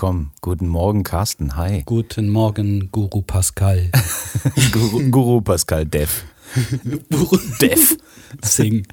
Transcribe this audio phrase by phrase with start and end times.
[0.00, 0.32] Willkommen.
[0.40, 1.56] Guten Morgen, Carsten.
[1.56, 1.82] Hi.
[1.84, 3.90] Guten Morgen, Guru Pascal.
[4.72, 6.24] Guru, Guru Pascal Dev.
[7.10, 7.98] Guru Dev.
[8.40, 8.86] Singh.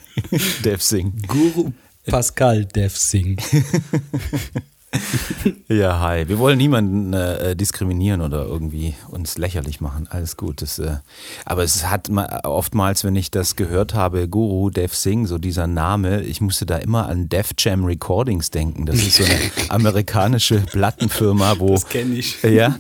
[0.66, 1.13] Dev Singh.
[1.26, 1.72] Guru
[2.08, 3.38] Pascal Dev Singh.
[5.70, 6.28] Ja, hi.
[6.30, 10.08] Wir wollen niemanden äh, diskriminieren oder irgendwie uns lächerlich machen.
[10.10, 10.62] Alles gut.
[10.62, 10.98] Das, äh,
[11.46, 15.68] aber es hat ma- oftmals, wenn ich das gehört habe, Guru Dev Singh, so dieser
[15.68, 18.86] Name, ich musste da immer an Def Jam Recordings denken.
[18.86, 22.41] Das ist so eine amerikanische Plattenfirma, wo Das kenne ich.
[22.44, 22.77] Ja,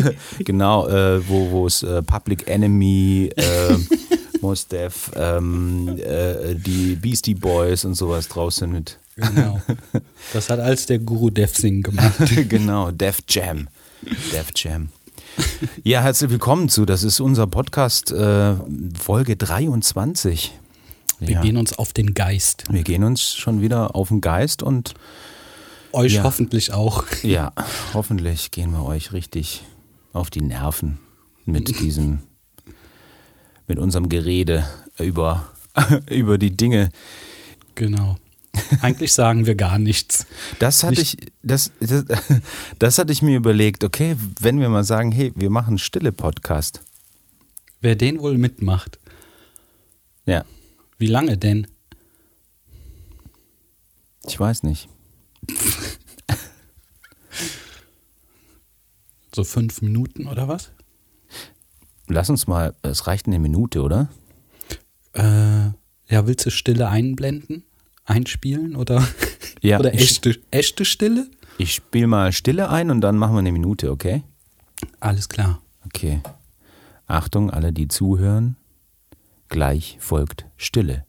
[0.38, 3.76] genau, äh, wo wo es äh, Public Enemy, äh,
[4.40, 8.98] Mos Def, ähm, äh, die Beastie Boys und sowas draußen mit.
[9.16, 9.60] Genau.
[10.32, 12.14] Das hat alles der Guru Dev Singh gemacht.
[12.48, 13.68] genau, Def Jam.
[14.32, 14.88] Def Jam.
[15.84, 18.54] Ja, herzlich willkommen zu, das ist unser Podcast äh,
[18.98, 20.52] Folge 23.
[21.18, 21.40] Wir ja.
[21.42, 22.64] gehen uns auf den Geist.
[22.70, 24.94] wir gehen uns schon wieder auf den Geist und
[25.92, 26.22] Euch Ja.
[26.22, 27.04] hoffentlich auch.
[27.22, 27.52] ja,
[27.94, 29.62] hoffentlich gehen wir euch richtig
[30.12, 30.98] auf die Nerven
[31.44, 32.20] mit diesem,
[33.66, 34.64] mit unserem Gerede
[34.98, 35.50] über,
[36.10, 36.90] über die Dinge,
[37.74, 38.16] Genau.
[38.82, 40.26] Eigentlich sagen wir gar nichts.
[40.58, 42.04] Das hatte ich, das, das,
[42.78, 46.80] das hatte ich mir überlegt, okay, wenn wir mal sagen, hey, wir machen stille Podcast.
[47.80, 48.98] Wer den wohl mitmacht?
[50.26, 50.44] Ja,
[50.98, 51.66] Wie lange denn?
[54.26, 54.88] ich weiß nicht.
[59.34, 60.72] So fünf Minuten oder was?
[62.08, 64.08] Lass uns mal, es reicht eine Minute, oder?
[65.12, 65.70] Äh,
[66.08, 67.62] ja, willst du Stille einblenden?
[68.10, 69.06] Einspielen oder,
[69.62, 71.28] Ja, oder ich- echte, echte Stille?
[71.58, 74.22] Ich spiele mal Stille ein und dann machen wir eine Minute, okay?
[74.98, 75.60] Alles klar.
[75.86, 76.20] Okay.
[77.06, 78.56] Achtung, alle, die zuhören.
[79.48, 81.04] Gleich folgt Stille.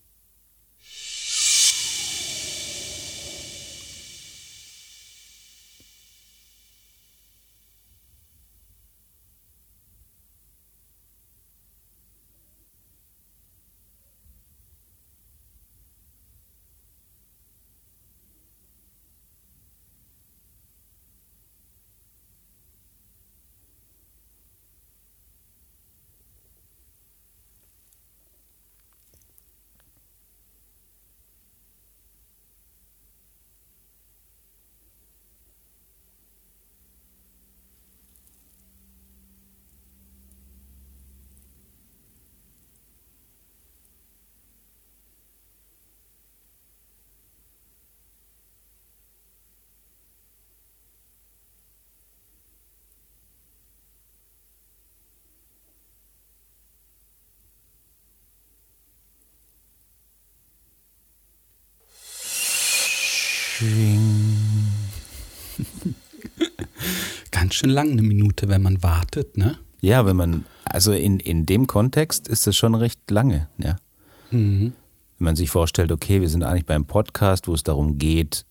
[67.31, 69.57] Ganz schön lang eine Minute, wenn man wartet, ne?
[69.81, 73.75] Ja, wenn man, also in, in dem Kontext ist das schon recht lange, ja.
[74.31, 74.73] Mhm.
[75.17, 78.45] Wenn man sich vorstellt, okay, wir sind eigentlich beim Podcast, wo es darum geht,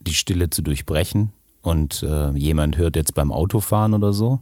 [0.00, 1.32] die Stille zu durchbrechen
[1.62, 4.40] und äh, jemand hört jetzt beim Autofahren oder so.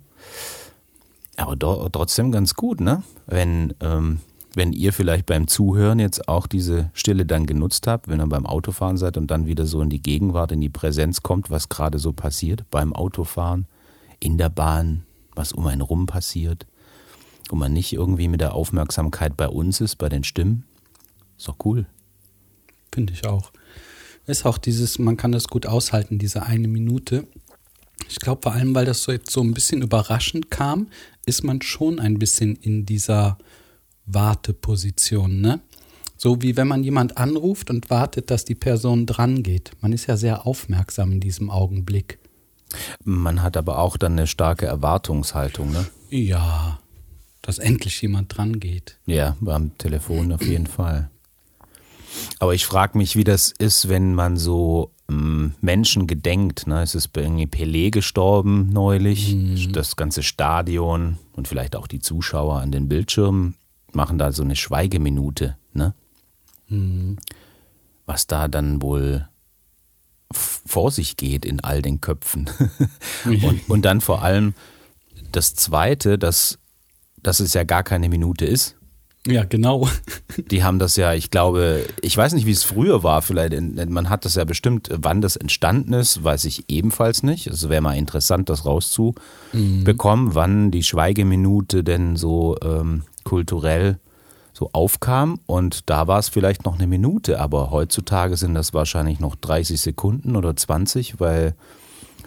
[1.37, 3.03] Aber do, trotzdem ganz gut, ne?
[3.27, 4.21] Wenn, ähm,
[4.57, 8.47] wenn ihr vielleicht beim Zuhören jetzt auch diese Stille dann genutzt habt, wenn ihr beim
[8.47, 11.99] Autofahren seid und dann wieder so in die Gegenwart, in die Präsenz kommt, was gerade
[11.99, 13.67] so passiert beim Autofahren,
[14.19, 16.67] in der Bahn, was um einen rum passiert,
[17.51, 20.65] wo man nicht irgendwie mit der Aufmerksamkeit bei uns ist, bei den Stimmen.
[21.37, 21.85] Ist doch cool.
[22.91, 23.53] Finde ich auch.
[24.27, 27.27] Ist auch dieses, man kann das gut aushalten, diese eine Minute.
[28.09, 30.89] Ich glaube, vor allem, weil das so jetzt so ein bisschen überraschend kam,
[31.27, 33.37] ist man schon ein bisschen in dieser
[34.07, 35.61] Warteposition, ne?
[36.17, 39.73] So wie wenn man jemand anruft und wartet, dass die Person dran geht.
[39.81, 42.19] Man ist ja sehr aufmerksam in diesem Augenblick.
[43.05, 45.87] Man hat aber auch dann eine starke Erwartungshaltung, ne?
[46.11, 46.79] Ja,
[47.43, 48.99] dass endlich jemand dran geht.
[49.07, 51.11] Ja, beim Telefon auf jeden Fall.
[52.39, 56.67] Aber ich frage mich, wie das ist, wenn man so ähm, Menschen gedenkt.
[56.67, 56.83] Ne?
[56.83, 59.37] Es ist bei irgendwie Pelé gestorben neulich.
[59.73, 63.55] Das ganze Stadion und vielleicht auch die Zuschauer an den Bildschirmen
[63.97, 65.57] machen da so eine Schweigeminute.
[65.73, 65.95] Ne?
[68.07, 69.29] Was da dann wohl
[70.33, 72.49] vor sich geht in all den Köpfen.
[73.25, 74.55] und, und dann vor allem
[75.33, 76.59] das Zweite, dass,
[77.23, 78.77] dass es ja gar keine Minute ist.
[79.27, 79.89] Ja, genau.
[80.51, 83.61] Die haben das ja, ich glaube, ich weiß nicht, wie es früher war, vielleicht,
[83.91, 87.49] man hat das ja bestimmt, wann das entstanden ist, weiß ich ebenfalls nicht.
[87.49, 93.99] Es wäre mal interessant, das rauszubekommen, wann die Schweigeminute denn so ähm, kulturell
[94.55, 95.39] so aufkam.
[95.45, 99.79] Und da war es vielleicht noch eine Minute, aber heutzutage sind das wahrscheinlich noch 30
[99.79, 101.55] Sekunden oder 20, weil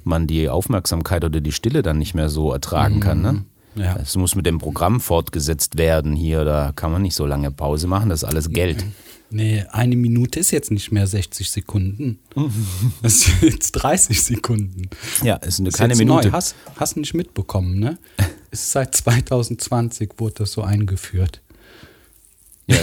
[0.04, 3.22] man die Aufmerksamkeit oder die Stille dann nicht mehr so ertragen kann.
[3.22, 3.46] Ne?
[3.80, 3.98] Ja.
[4.02, 7.88] Es muss mit dem Programm fortgesetzt werden hier, da kann man nicht so lange Pause
[7.88, 8.84] machen, das ist alles Geld.
[9.32, 12.18] Nee, eine Minute ist jetzt nicht mehr 60 Sekunden.
[13.04, 14.90] Das ist jetzt 30 Sekunden.
[15.22, 16.30] Ja, ist eine Ist keine Minute.
[16.30, 16.32] Neu.
[16.32, 18.00] Hast, hast nicht mitbekommen, ne?
[18.50, 21.42] Ist seit 2020 wurde das so eingeführt.
[22.66, 22.78] Ja,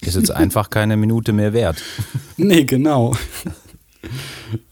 [0.00, 1.80] ist jetzt einfach keine Minute mehr wert.
[2.36, 3.16] Nee, genau.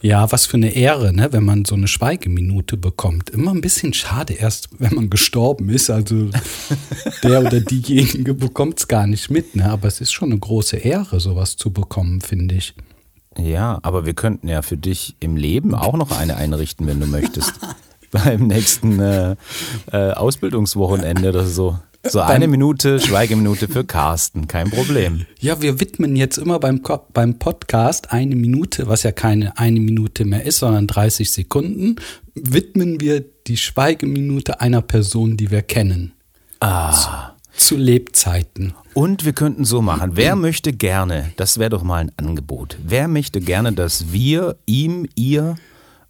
[0.00, 3.30] Ja, was für eine Ehre, ne, wenn man so eine Schweigeminute bekommt.
[3.30, 5.90] Immer ein bisschen schade, erst wenn man gestorben ist.
[5.90, 6.30] Also
[7.22, 9.70] der oder diejenige bekommt es gar nicht mit, ne?
[9.70, 12.74] Aber es ist schon eine große Ehre, sowas zu bekommen, finde ich.
[13.38, 17.06] Ja, aber wir könnten ja für dich im Leben auch noch eine einrichten, wenn du
[17.06, 17.52] möchtest.
[18.10, 19.36] Beim nächsten äh,
[19.92, 21.78] äh, Ausbildungswochenende oder so.
[22.02, 25.26] So eine Minute Schweigeminute für Carsten, kein Problem.
[25.38, 26.80] Ja, wir widmen jetzt immer beim,
[27.12, 31.96] beim Podcast eine Minute, was ja keine eine Minute mehr ist, sondern 30 Sekunden,
[32.34, 36.12] widmen wir die Schweigeminute einer Person, die wir kennen.
[36.60, 37.32] Ah.
[37.54, 38.72] Zu Lebzeiten.
[38.94, 40.12] Und wir könnten so machen.
[40.14, 45.06] Wer möchte gerne, das wäre doch mal ein Angebot, wer möchte gerne, dass wir ihm,
[45.16, 45.56] ihr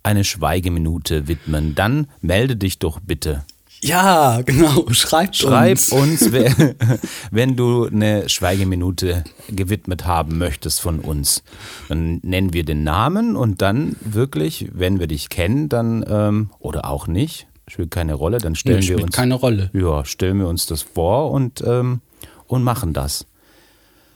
[0.05, 3.45] eine Schweigeminute widmen, dann melde dich doch bitte.
[3.83, 4.87] Ja, genau.
[4.91, 5.93] Schreibt Schreib uns.
[5.93, 6.55] uns, wer,
[7.31, 11.43] wenn du eine Schweigeminute gewidmet haben möchtest von uns.
[11.89, 16.85] Dann nennen wir den Namen und dann wirklich, wenn wir dich kennen, dann ähm, oder
[16.87, 19.71] auch nicht, spielt keine Rolle, dann stellen wir spielt uns keine Rolle.
[19.73, 22.01] ja, stellen wir uns das vor und ähm,
[22.47, 23.27] und machen das.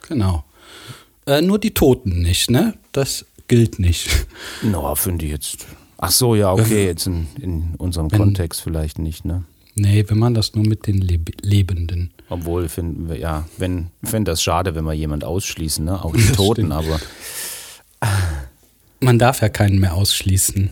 [0.08, 0.44] Genau.
[1.26, 2.74] Äh, nur die Toten nicht, ne?
[2.92, 4.26] Das gilt nicht.
[4.62, 5.66] No, finde ich jetzt.
[5.98, 9.44] Ach so, ja, okay, jetzt in, in unserem Kontext vielleicht nicht, ne?
[9.74, 12.12] Nee, wir machen das nur mit den Leb Lebenden.
[12.28, 16.04] Obwohl finden wir, ja, wenn, fände das schade, wenn wir jemand ausschließen, ne?
[16.04, 16.72] Auch die Das Toten, stimmt.
[16.72, 17.00] aber
[19.00, 20.70] Man darf ja keinen mehr ausschließen.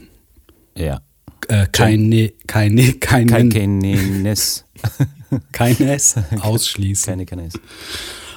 [0.76, 1.00] ja.
[1.48, 4.64] Äh, keine, keine, keinen, Kein Keines.
[5.52, 7.06] keines ausschließen.
[7.10, 7.54] Keine Keines.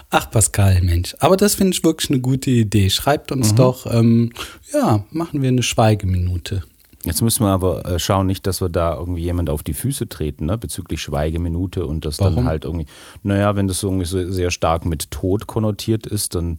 [0.10, 1.16] Ach, Pascal, Mensch.
[1.20, 2.90] Aber das finde ich wirklich eine gute Idee.
[2.90, 4.32] Schreibt uns doch, ähm,
[4.74, 6.64] ja, machen wir eine Schweigeminute.
[7.06, 10.10] Jetzt müssen wir aber äh, schauen, nicht, dass wir da irgendwie jemand auf die Füße
[10.10, 12.36] treten, ne, bezüglich Schweigeminute und das Warum?
[12.36, 12.88] dann halt irgendwie,
[13.22, 16.58] naja, wenn das irgendwie so sehr stark mit Tod konnotiert ist, dann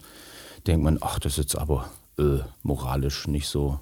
[0.67, 3.81] denkt man, ach, das ist jetzt aber äh, moralisch nicht so.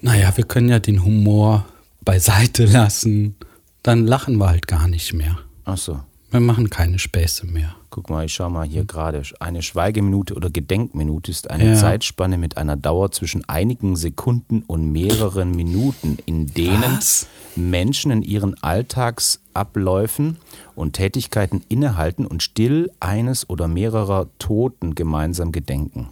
[0.00, 1.66] Naja, wir können ja den Humor
[2.00, 3.36] beiseite lassen.
[3.84, 5.38] Dann lachen wir halt gar nicht mehr.
[5.64, 6.00] Ach so.
[6.30, 7.76] Wir machen keine Späße mehr.
[7.90, 9.22] Guck mal, ich schau mal hier gerade.
[9.40, 11.74] Eine Schweigeminute oder Gedenkminute ist eine Ja.
[11.74, 17.26] Zeitspanne mit einer Dauer zwischen einigen Sekunden und mehreren Minuten, in denen Was?
[17.56, 20.36] Menschen in ihren Alltagsabläufen
[20.76, 26.10] und Tätigkeiten innehalten und still eines oder mehrerer Toten gemeinsam gedenken.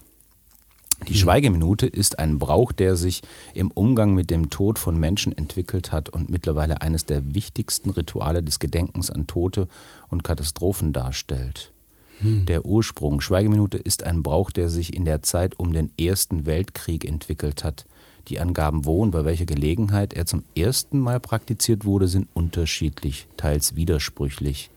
[1.07, 3.23] Die Schweigeminute ist ein Brauch, der sich
[3.55, 8.43] im Umgang mit dem Tod von Menschen entwickelt hat und mittlerweile eines der wichtigsten Rituale
[8.43, 9.69] des Gedenkens an Tote
[10.09, 11.73] und Katastrophen darstellt.
[12.21, 17.05] Der Ursprung Schweigeminute ist ein Brauch, der sich in der Zeit um den Ersten Weltkrieg
[17.05, 17.87] entwickelt hat.
[18.27, 23.29] Die Angaben, wo und bei welcher Gelegenheit er zum ersten Mal praktiziert wurde, sind unterschiedlich,
[23.37, 24.71] teils widersprüchlich.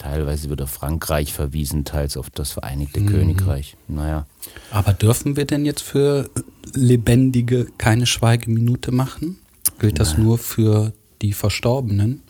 [0.00, 3.76] Teilweise wird auf Frankreich verwiesen, teils auf das Vereinigte Königreich.
[3.86, 4.24] Naja,
[4.70, 6.30] Aber dürfen wir denn jetzt für
[6.72, 9.36] Lebendige keine Schweigeminute machen?
[9.78, 12.22] Gilt das nur für die Verstorbenen?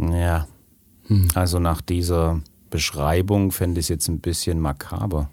[0.00, 0.48] Ja.
[1.34, 5.30] Also nach dieser Beschreibung fände ich es jetzt ein bisschen makaber.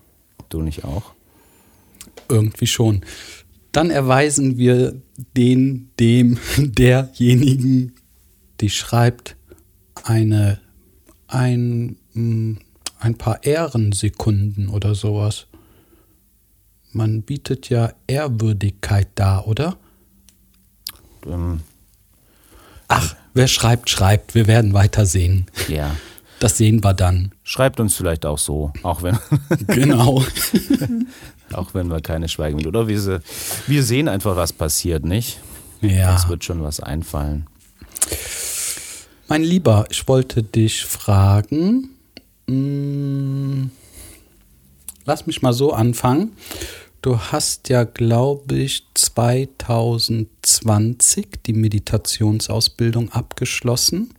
[0.50, 1.14] Du nicht auch?
[2.30, 3.02] Irgendwie schon.
[3.72, 5.02] Dann erweisen wir
[5.36, 7.94] den, dem, derjenigen,
[8.62, 9.36] die schreibt,
[10.04, 10.60] eine,
[11.28, 12.58] ein, mm,
[13.00, 15.48] ein paar Ehrensekunden oder sowas.
[16.92, 19.78] Man bietet ja Ehrwürdigkeit dar, oder?
[21.26, 21.62] Ähm,
[22.88, 24.34] Ach, wer schreibt, schreibt.
[24.36, 25.46] Wir werden weitersehen.
[25.68, 25.96] ja.
[26.40, 27.32] Das sehen wir dann.
[27.42, 29.18] Schreibt uns vielleicht auch so, auch wenn,
[29.68, 30.24] Genau.
[31.54, 32.70] auch wenn wir keine Schweigeminute.
[32.70, 33.22] Oder wir,
[33.66, 35.40] wir sehen einfach, was passiert, nicht?
[35.82, 36.16] Ja.
[36.16, 37.48] Es wird schon was einfallen.
[39.30, 41.90] Mein Lieber, ich wollte dich fragen.
[42.48, 43.64] mm,
[45.04, 46.32] Lass mich mal so anfangen.
[47.02, 54.14] Du hast ja, glaube ich, 2020 die Meditationsausbildung abgeschlossen.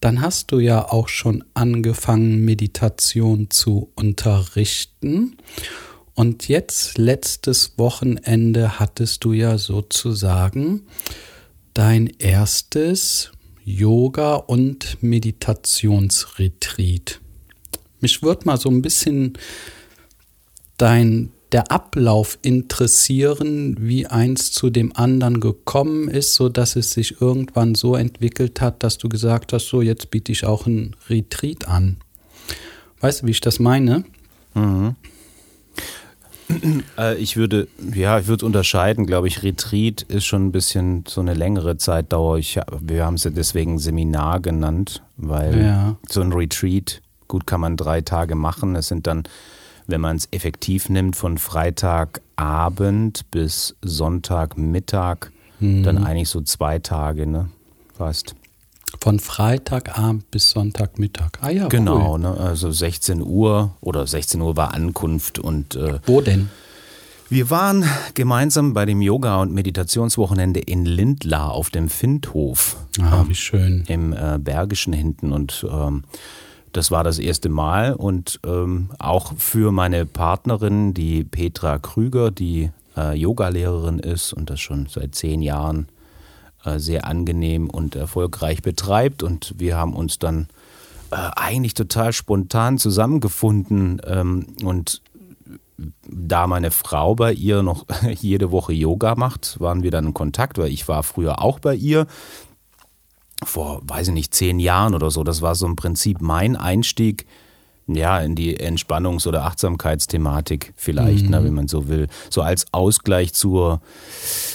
[0.00, 5.36] Dann hast du ja auch schon angefangen, Meditation zu unterrichten.
[6.14, 10.86] Und jetzt, letztes Wochenende, hattest du ja sozusagen
[11.74, 13.30] dein erstes
[13.68, 17.20] Yoga- und Meditationsretreat.
[18.00, 19.34] Mich würde mal so ein bisschen
[20.78, 27.20] dein, der Ablauf interessieren, wie eins zu dem anderen gekommen ist, so dass es sich
[27.20, 31.68] irgendwann so entwickelt hat, dass du gesagt hast, so jetzt biete ich auch ein Retreat
[31.68, 31.98] an.
[33.00, 34.04] Weißt du, wie ich das meine?
[34.54, 34.96] Mhm.
[36.98, 39.42] Äh, ich würde, ja, ich würde unterscheiden, glaube ich.
[39.42, 42.38] Retreat ist schon ein bisschen so eine längere Zeitdauer.
[42.38, 45.96] Ich, wir haben es deswegen Seminar genannt, weil ja.
[46.08, 48.76] so ein Retreat, gut kann man drei Tage machen.
[48.76, 49.24] Es sind dann,
[49.86, 55.82] wenn man es effektiv nimmt, von Freitagabend bis Sonntagmittag, mhm.
[55.82, 57.50] dann eigentlich so zwei Tage, ne?
[57.94, 58.34] Fast.
[59.00, 61.30] Von Freitagabend bis Sonntagmittag.
[61.40, 62.20] Ah ja, Genau, cool.
[62.20, 65.76] ne, also 16 Uhr oder 16 Uhr war Ankunft und.
[65.76, 66.48] Äh, Wo denn?
[67.30, 72.76] Wir waren gemeinsam bei dem Yoga- und Meditationswochenende in Lindlar auf dem Findhof.
[73.02, 73.84] Ah, wie schön.
[73.86, 76.04] Im äh, Bergischen hinten und ähm,
[76.72, 82.70] das war das erste Mal und ähm, auch für meine Partnerin, die Petra Krüger, die
[82.96, 85.88] äh, Yogalehrerin ist und das schon seit zehn Jahren
[86.76, 89.22] sehr angenehm und erfolgreich betreibt.
[89.22, 90.48] Und wir haben uns dann
[91.10, 95.00] äh, eigentlich total spontan zusammengefunden ähm, und
[96.06, 97.86] da meine Frau bei ihr noch
[98.20, 101.74] jede Woche Yoga macht, waren wir dann in Kontakt, weil ich war früher auch bei
[101.74, 102.06] ihr.
[103.44, 105.22] Vor, weiß ich nicht, zehn Jahren oder so.
[105.22, 107.26] Das war so im Prinzip mein Einstieg
[107.88, 111.30] ja, in die Entspannungs- oder Achtsamkeitsthematik vielleicht, mhm.
[111.30, 112.08] ne, wenn man so will.
[112.30, 113.80] So als Ausgleich zur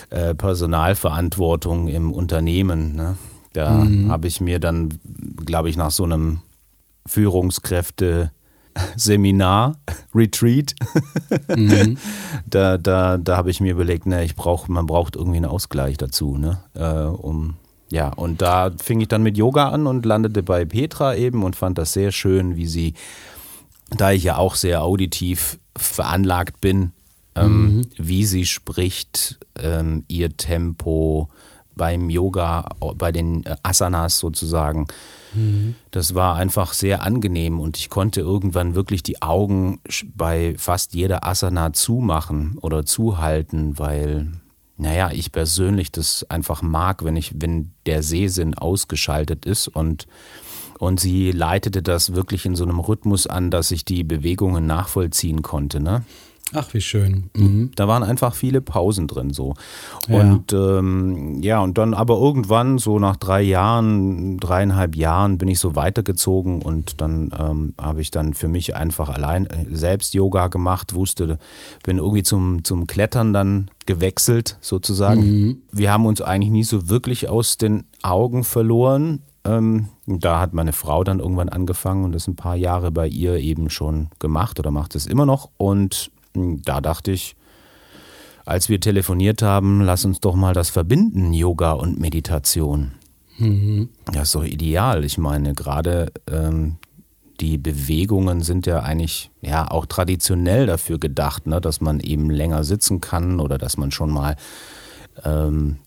[0.09, 2.95] äh, Personalverantwortung im Unternehmen.
[2.95, 3.17] Ne?
[3.53, 4.11] Da mhm.
[4.11, 4.99] habe ich mir dann,
[5.45, 6.39] glaube ich, nach so einem
[7.05, 8.31] Führungskräfte
[8.95, 9.77] Seminar,
[10.15, 10.75] Retreat.
[11.55, 11.97] Mhm.
[12.49, 15.97] da da, da habe ich mir überlegt, ne, ich brauch, man braucht irgendwie einen Ausgleich
[15.97, 16.59] dazu, ne?
[16.75, 17.55] Äh, um
[17.93, 21.55] ja, und da fing ich dann mit Yoga an und landete bei Petra eben und
[21.55, 22.95] fand das sehr schön, wie sie,
[23.91, 26.91] da ich ja auch sehr auditiv veranlagt bin,
[27.35, 27.81] ähm, mhm.
[27.97, 31.29] wie sie spricht, ähm, ihr Tempo
[31.75, 34.87] beim Yoga, bei den Asanas sozusagen.
[35.35, 35.75] Mhm.
[35.91, 39.81] Das war einfach sehr angenehm und ich konnte irgendwann wirklich die Augen
[40.15, 44.31] bei fast jeder Asana zumachen oder zuhalten, weil
[44.77, 50.07] naja, ich persönlich das einfach mag, wenn ich, wenn der Sehsinn ausgeschaltet ist und
[50.79, 55.41] und sie leitete das wirklich in so einem Rhythmus an, dass ich die Bewegungen nachvollziehen
[55.41, 55.79] konnte.
[55.79, 56.03] Ne?
[56.51, 57.29] Ach, wie schön.
[57.35, 57.71] Mhm.
[57.75, 59.55] Da waren einfach viele Pausen drin so.
[60.07, 60.79] Und ja.
[60.79, 65.75] Ähm, ja, und dann aber irgendwann, so nach drei Jahren, dreieinhalb Jahren, bin ich so
[65.75, 70.93] weitergezogen und dann ähm, habe ich dann für mich einfach allein äh, selbst Yoga gemacht,
[70.93, 71.39] wusste,
[71.83, 75.21] bin irgendwie zum, zum Klettern dann gewechselt sozusagen.
[75.21, 75.61] Mhm.
[75.71, 79.21] Wir haben uns eigentlich nie so wirklich aus den Augen verloren.
[79.45, 83.37] Ähm, da hat meine Frau dann irgendwann angefangen und das ein paar Jahre bei ihr
[83.37, 85.49] eben schon gemacht oder macht es immer noch.
[85.57, 87.35] Und da dachte ich,
[88.45, 92.91] als wir telefoniert haben, lass uns doch mal das verbinden, Yoga und Meditation.
[93.37, 93.89] Mhm.
[94.05, 95.05] Das ist doch ideal.
[95.05, 96.75] Ich meine, gerade ähm,
[97.39, 102.63] die Bewegungen sind ja eigentlich ja auch traditionell dafür gedacht, ne, dass man eben länger
[102.63, 104.35] sitzen kann oder dass man schon mal
[105.23, 105.77] ähm,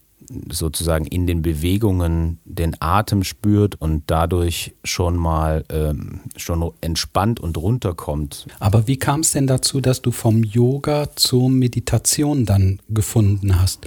[0.50, 7.56] sozusagen in den Bewegungen den Atem spürt und dadurch schon mal ähm, schon entspannt und
[7.56, 8.46] runterkommt.
[8.58, 13.86] Aber wie kam es denn dazu, dass du vom Yoga zur Meditation dann gefunden hast?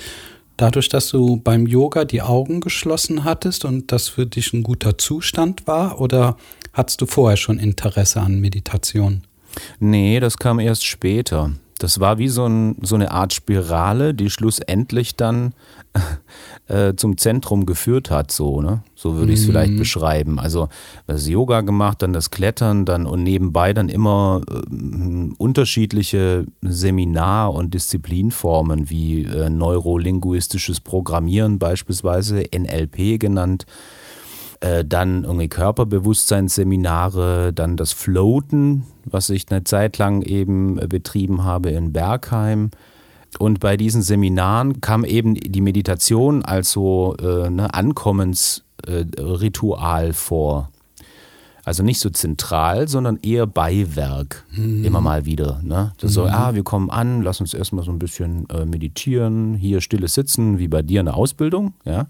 [0.58, 4.98] Dadurch, dass du beim Yoga die Augen geschlossen hattest und das für dich ein guter
[4.98, 6.36] Zustand war, oder
[6.74, 9.22] hattest du vorher schon Interesse an Meditation?
[9.80, 11.52] Nee, das kam erst später.
[11.80, 15.54] Das war wie so, ein, so eine Art Spirale, die schlussendlich dann
[16.68, 18.84] äh, zum Zentrum geführt hat, so, ne?
[18.96, 19.52] So würde ich es mhm.
[19.52, 20.40] vielleicht beschreiben.
[20.40, 20.70] Also
[21.08, 27.74] das Yoga gemacht, dann das Klettern, dann und nebenbei dann immer äh, unterschiedliche Seminar- und
[27.74, 33.66] Disziplinformen wie äh, neurolinguistisches Programmieren beispielsweise, NLP genannt
[34.62, 41.46] äh, dann irgendwie Körperbewusstseinsseminare, dann das Floaten, was ich eine Zeit lang eben äh, betrieben
[41.46, 42.72] habe in Bergheim.
[43.38, 50.72] Und bei diesen Seminaren kam eben die Meditation als so äh, ne, Ankommensritual äh, vor.
[51.64, 54.46] Also nicht so zentral, sondern eher Beiwerk.
[54.52, 54.84] Mhm.
[54.84, 55.62] Immer mal wieder.
[55.64, 55.92] Ne?
[56.00, 56.16] Das mhm.
[56.16, 60.16] so, ah, wir kommen an, lass uns erstmal so ein bisschen äh, meditieren, hier stilles
[60.16, 61.76] Sitzen, wie bei dir in der Ausbildung.
[61.86, 62.08] Ja?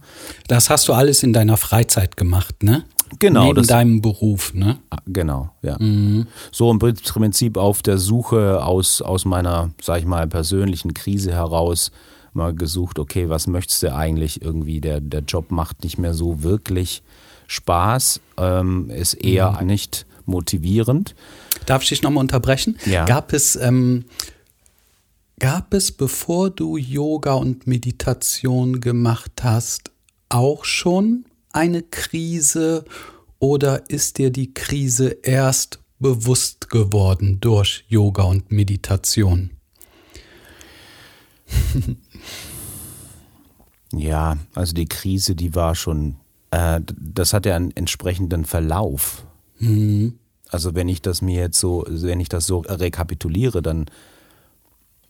[0.47, 2.85] Das hast du alles in deiner Freizeit gemacht, ne?
[3.17, 3.45] Genau.
[3.45, 4.77] Neben deinem Beruf, ne?
[4.89, 5.77] Ah, genau, ja.
[5.79, 6.27] Mhm.
[6.51, 11.91] So im Prinzip auf der Suche aus, aus meiner, sag ich mal, persönlichen Krise heraus
[12.33, 14.81] mal gesucht, okay, was möchtest du eigentlich irgendwie?
[14.81, 17.01] Der, der Job macht nicht mehr so wirklich
[17.47, 19.67] Spaß, ähm, ist eher mhm.
[19.67, 21.15] nicht motivierend.
[21.65, 22.77] Darf ich dich nochmal unterbrechen?
[22.85, 23.05] Ja.
[23.05, 24.05] Gab es ähm,
[25.39, 29.89] Gab es, bevor du Yoga und Meditation gemacht hast,
[30.27, 32.85] auch schon eine Krise
[33.39, 39.51] oder ist dir die Krise erst bewusst geworden durch Yoga und Meditation?
[43.93, 46.17] ja, also die Krise, die war schon,
[46.51, 49.25] äh, das hat ja einen entsprechenden Verlauf.
[49.59, 50.19] Mhm.
[50.49, 53.85] Also wenn ich das mir jetzt so, wenn ich das so rekapituliere, dann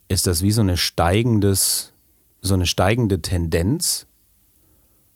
[0.07, 1.93] ist das wie so eine steigendes,
[2.41, 4.07] so eine steigende Tendenz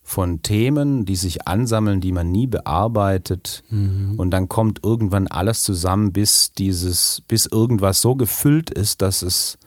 [0.03, 3.63] von Themen, die sich ansammeln, die man nie bearbeitet.
[3.69, 4.15] Mhm.
[4.17, 9.57] Und dann kommt irgendwann alles zusammen, bis dieses, bis irgendwas so gefüllt ist, dass es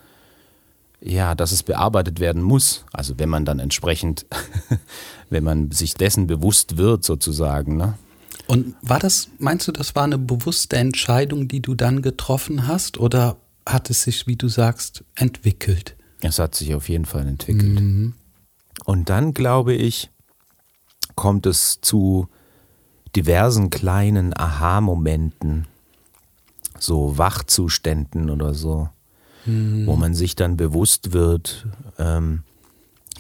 [1.01, 2.85] ja, dass es bearbeitet werden muss.
[2.93, 4.27] Also wenn man dann entsprechend,
[5.31, 7.77] wenn man sich dessen bewusst wird, sozusagen.
[7.77, 7.95] Ne?
[8.47, 12.99] Und war das, meinst du, das war eine bewusste Entscheidung, die du dann getroffen hast,
[12.99, 15.97] oder hat es sich, wie du sagst, entwickelt?
[16.21, 17.81] Es hat sich auf jeden Fall entwickelt.
[17.81, 18.15] Mhm.
[18.85, 20.11] Und dann glaube ich,
[21.17, 22.29] kommt es zu
[23.17, 25.67] diversen kleinen Aha-Momenten,
[26.79, 28.91] so Wachzuständen oder so,
[29.47, 29.87] mhm.
[29.87, 31.67] wo man sich dann bewusst wird,
[31.99, 32.43] ähm,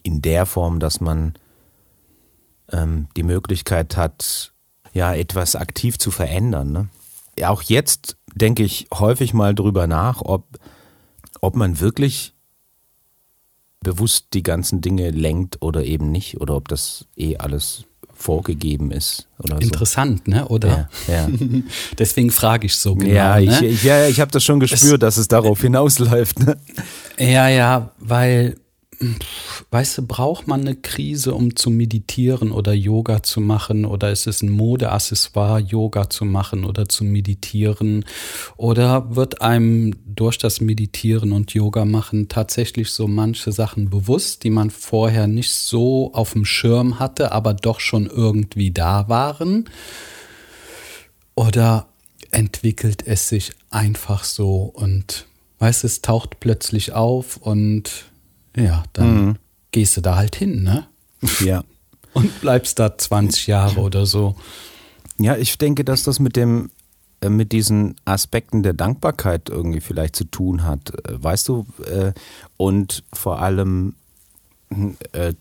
[0.03, 1.35] in der Form, dass man
[2.71, 4.53] ähm, die Möglichkeit hat,
[4.93, 6.71] ja, etwas aktiv zu verändern.
[6.73, 6.89] Ne?
[7.39, 10.59] Ja, auch jetzt denke ich häufig mal drüber nach, ob,
[11.41, 12.36] ob man wirklich
[13.87, 19.29] bewusst die ganzen Dinge lenkt oder eben nicht oder ob das eh alles vorgegeben ist.
[19.39, 20.33] Oder Interessant, so.
[20.33, 20.49] ne?
[20.49, 20.91] Oder?
[21.07, 21.29] Ja, ja.
[21.99, 23.13] Deswegen frage ich so genau.
[23.13, 23.67] Ja, ich, ne?
[23.69, 26.41] ich, ja, ich habe das schon gespürt, es, dass es darauf hinausläuft.
[26.41, 26.57] Ne?
[27.17, 28.57] Ja, ja, weil
[29.71, 33.85] weißt du, braucht man eine Krise, um zu meditieren oder Yoga zu machen?
[33.85, 38.05] Oder ist es ein Modeaccessoire, Yoga zu machen oder zu meditieren?
[38.57, 44.51] Oder wird einem durch das Meditieren und Yoga machen tatsächlich so manche Sachen bewusst, die
[44.51, 49.69] man vorher nicht so auf dem Schirm hatte, aber doch schon irgendwie da waren?
[51.35, 51.89] Oder
[52.31, 55.27] entwickelt es sich einfach so und
[55.59, 58.07] weißt es taucht plötzlich auf und
[58.57, 59.37] ja, dann mhm.
[59.71, 60.87] gehst du da halt hin, ne?
[61.41, 61.63] Ja.
[62.13, 64.37] Und bleibst da 20 Jahre oder so.
[65.19, 66.71] Ja, ich denke, dass das mit dem
[67.21, 72.13] äh, mit diesen Aspekten der Dankbarkeit irgendwie vielleicht zu tun hat, äh, weißt du, äh,
[72.57, 73.95] und vor allem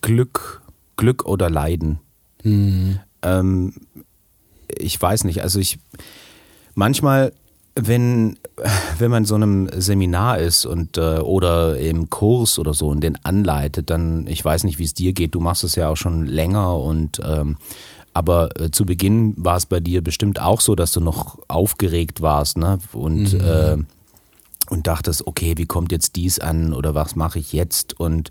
[0.02, 0.62] Glück,
[0.98, 1.98] Glück oder Leiden.
[2.44, 3.00] Mhm.
[3.24, 3.74] Ähm,
[4.68, 5.80] ich weiß nicht, also ich
[6.76, 7.34] manchmal
[7.78, 8.38] wenn,
[8.98, 13.18] wenn man so einem Seminar ist und äh, oder im Kurs oder so und den
[13.26, 16.26] anleitet, dann, ich weiß nicht, wie es dir geht, du machst es ja auch schon
[16.26, 17.58] länger und ähm,
[18.14, 22.22] aber äh, zu Beginn war es bei dir bestimmt auch so, dass du noch aufgeregt
[22.22, 22.80] warst, ne?
[22.94, 23.42] Und, mhm.
[23.42, 23.78] äh,
[24.70, 28.00] und dachtest, okay, wie kommt jetzt dies an oder was mache ich jetzt?
[28.00, 28.30] Und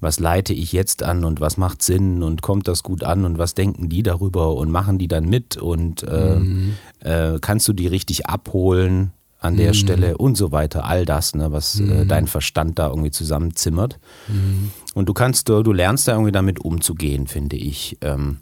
[0.00, 3.38] was leite ich jetzt an und was macht Sinn und kommt das gut an und
[3.38, 6.74] was denken die darüber und machen die dann mit und äh, mhm.
[7.00, 9.74] äh, kannst du die richtig abholen an der mhm.
[9.74, 11.92] Stelle und so weiter, all das, ne, was äh, mhm.
[11.92, 13.98] äh, dein Verstand da irgendwie zusammenzimmert.
[14.28, 14.70] Mhm.
[14.94, 17.98] Und du kannst, du, du lernst da irgendwie damit umzugehen, finde ich.
[18.00, 18.38] Ähm,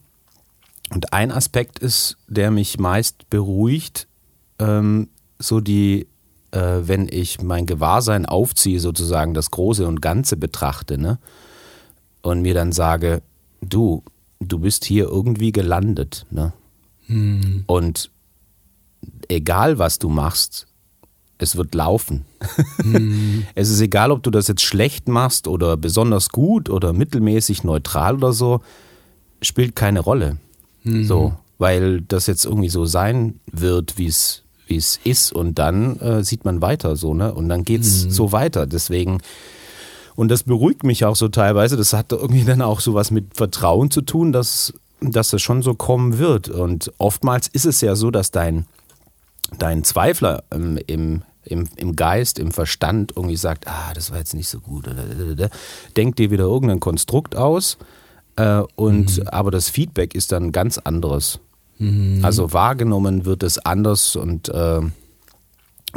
[0.90, 4.06] und ein Aspekt ist, der mich meist beruhigt,
[4.58, 6.06] ähm, so die,
[6.52, 11.18] äh, wenn ich mein Gewahrsein aufziehe, sozusagen das Große und Ganze betrachte, ne?
[12.24, 13.22] Und mir dann sage,
[13.60, 14.02] du,
[14.40, 16.26] du bist hier irgendwie gelandet.
[16.30, 16.52] Ne?
[17.06, 17.64] Hm.
[17.66, 18.10] Und
[19.28, 20.66] egal was du machst,
[21.36, 22.24] es wird laufen.
[22.80, 23.46] Hm.
[23.54, 28.16] es ist egal, ob du das jetzt schlecht machst oder besonders gut oder mittelmäßig neutral
[28.16, 28.62] oder so,
[29.42, 30.38] spielt keine Rolle.
[30.82, 31.04] Hm.
[31.04, 35.98] So, weil das jetzt irgendwie so sein wird, wie es wie es ist und dann
[36.00, 37.34] äh, sieht man weiter so, ne?
[37.34, 38.10] Und dann geht's hm.
[38.10, 38.66] so weiter.
[38.66, 39.20] Deswegen
[40.16, 41.76] und das beruhigt mich auch so teilweise.
[41.76, 45.62] Das hat irgendwie dann auch so was mit Vertrauen zu tun, dass, dass das schon
[45.62, 46.48] so kommen wird.
[46.48, 48.66] Und oftmals ist es ja so, dass dein,
[49.58, 54.34] dein Zweifler ähm, im, im, im Geist, im Verstand irgendwie sagt, ah, das war jetzt
[54.34, 54.88] nicht so gut.
[55.96, 57.76] Denkt dir wieder irgendein Konstrukt aus.
[58.36, 59.28] Äh, und mhm.
[59.28, 61.40] aber das Feedback ist dann ganz anderes.
[61.78, 62.24] Mhm.
[62.24, 64.80] Also wahrgenommen wird es anders und äh,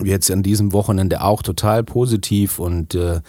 [0.04, 3.22] jetzt an diesem Wochenende auch total positiv und äh,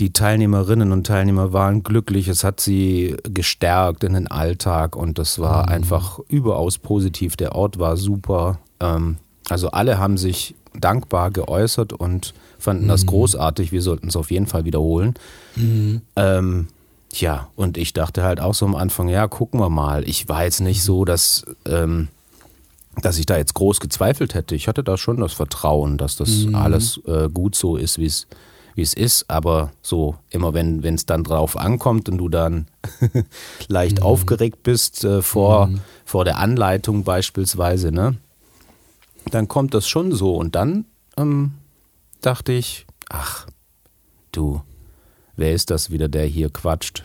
[0.00, 5.38] die Teilnehmerinnen und Teilnehmer waren glücklich, es hat sie gestärkt in den Alltag und das
[5.38, 5.72] war mhm.
[5.72, 7.36] einfach überaus positiv.
[7.36, 8.58] Der Ort war super.
[8.80, 9.16] Ähm,
[9.48, 12.88] also alle haben sich dankbar geäußert und fanden mhm.
[12.88, 13.72] das großartig.
[13.72, 15.14] Wir sollten es auf jeden Fall wiederholen.
[15.56, 16.02] Mhm.
[16.14, 16.68] Ähm,
[17.12, 20.08] ja, und ich dachte halt auch so am Anfang, ja, gucken wir mal.
[20.08, 22.08] Ich war jetzt nicht so, dass, ähm,
[23.02, 24.54] dass ich da jetzt groß gezweifelt hätte.
[24.54, 26.54] Ich hatte da schon das Vertrauen, dass das mhm.
[26.54, 28.28] alles äh, gut so ist, wie es
[28.78, 32.68] wie es ist, aber so immer wenn es dann drauf ankommt und du dann
[33.68, 34.04] leicht mhm.
[34.04, 35.80] aufgeregt bist äh, vor, mhm.
[36.04, 38.16] vor der Anleitung beispielsweise, ne?
[39.32, 40.84] Dann kommt das schon so und dann
[41.16, 41.54] ähm,
[42.20, 43.48] dachte ich, ach,
[44.30, 44.62] du,
[45.34, 47.02] wer ist das wieder, der hier quatscht?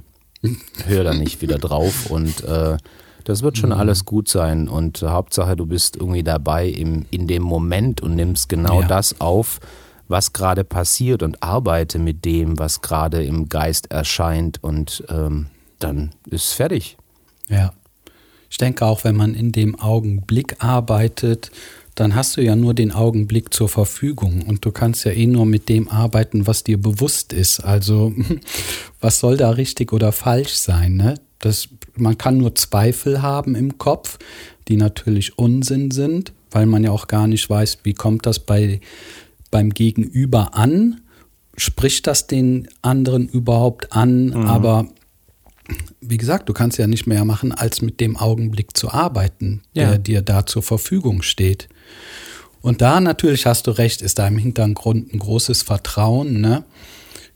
[0.86, 2.78] Hör da nicht wieder drauf und äh,
[3.24, 3.78] das wird schon mhm.
[3.78, 8.48] alles gut sein und Hauptsache, du bist irgendwie dabei im, in dem Moment und nimmst
[8.48, 8.88] genau ja.
[8.88, 9.60] das auf,
[10.08, 15.48] was gerade passiert und arbeite mit dem, was gerade im Geist erscheint und ähm,
[15.80, 16.98] dann ist fertig.
[17.50, 17.74] Ja.
[18.50, 21.52] Ich denke auch, wenn man in dem Augenblick arbeitet,
[21.96, 25.46] dann hast du ja nur den Augenblick zur Verfügung und du kannst ja eh nur
[25.46, 27.60] mit dem arbeiten, was dir bewusst ist.
[27.60, 28.13] Also
[29.02, 30.96] was soll da richtig oder falsch sein?
[30.96, 31.16] Ne?
[31.39, 34.18] Das, man kann nur Zweifel haben im Kopf,
[34.68, 38.80] die natürlich Unsinn sind, weil man ja auch gar nicht weiß, wie kommt das bei,
[39.54, 41.02] beim Gegenüber an?
[41.56, 44.30] Spricht das den anderen überhaupt an?
[44.30, 44.46] Mhm.
[44.48, 44.88] Aber
[46.02, 49.92] wie gesagt, du kannst ja nicht mehr machen, als mit dem Augenblick zu arbeiten, der
[49.92, 49.98] ja.
[50.00, 51.70] dir da zur Verfügung steht.
[52.62, 56.63] Und da natürlich hast du recht, ist da im Hintergrund ein großes Vertrauen, ne?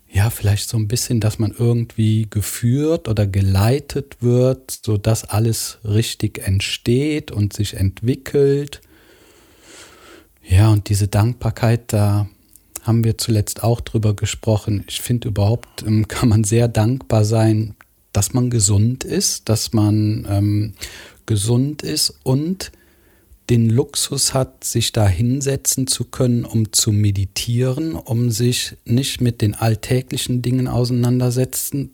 [0.10, 5.80] Ja, vielleicht so ein bisschen, dass man irgendwie geführt oder geleitet wird, so dass alles
[5.84, 8.82] richtig entsteht und sich entwickelt.
[10.48, 12.28] Ja, und diese Dankbarkeit, da
[12.84, 14.84] haben wir zuletzt auch drüber gesprochen.
[14.88, 17.76] Ich finde überhaupt ähm, kann man sehr dankbar sein,
[18.14, 20.74] dass man gesund ist, dass man ähm,
[21.26, 22.72] gesund ist und
[23.50, 29.42] den Luxus hat, sich da hinsetzen zu können, um zu meditieren, um sich nicht mit
[29.42, 31.92] den alltäglichen Dingen auseinandersetzen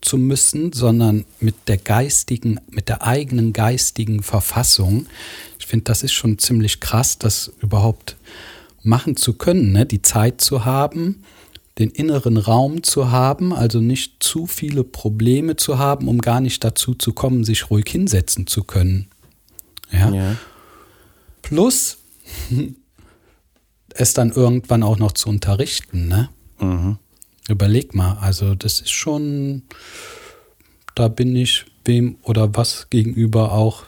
[0.00, 5.06] zu müssen, sondern mit der geistigen, mit der eigenen geistigen Verfassung.
[5.72, 8.18] Ich finde, das ist schon ziemlich krass, das überhaupt
[8.82, 9.86] machen zu können, ne?
[9.86, 11.24] die Zeit zu haben,
[11.78, 16.62] den inneren Raum zu haben, also nicht zu viele Probleme zu haben, um gar nicht
[16.62, 19.06] dazu zu kommen, sich ruhig hinsetzen zu können.
[19.90, 20.10] Ja.
[20.10, 20.36] ja.
[21.40, 21.96] Plus
[23.94, 26.28] es dann irgendwann auch noch zu unterrichten, ne?
[26.60, 26.98] Mhm.
[27.48, 29.62] Überleg mal, also das ist schon,
[30.94, 33.84] da bin ich wem oder was gegenüber auch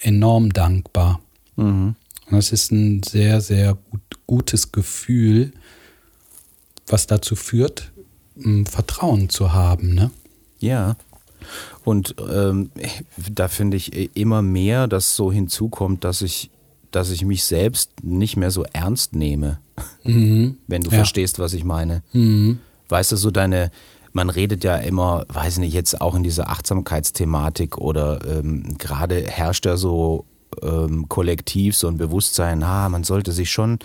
[0.00, 1.20] enorm dankbar.
[1.56, 1.94] Mhm.
[2.30, 5.52] Das ist ein sehr, sehr gut, gutes Gefühl,
[6.86, 7.92] was dazu führt,
[8.64, 10.10] Vertrauen zu haben, ne?
[10.60, 10.96] Ja.
[11.84, 12.70] Und ähm,
[13.30, 16.50] da finde ich immer mehr, dass so hinzukommt, dass ich
[16.90, 19.60] dass ich mich selbst nicht mehr so ernst nehme,
[20.04, 20.58] mhm.
[20.66, 20.96] wenn du ja.
[20.96, 22.02] verstehst, was ich meine.
[22.12, 22.58] Mhm.
[22.88, 23.70] Weißt du, so deine,
[24.12, 29.66] man redet ja immer, weiß nicht, jetzt auch in dieser Achtsamkeitsthematik oder ähm, gerade herrscht
[29.66, 30.24] ja so
[30.62, 33.78] ähm, kollektiv so ein Bewusstsein, ah, man sollte sich schon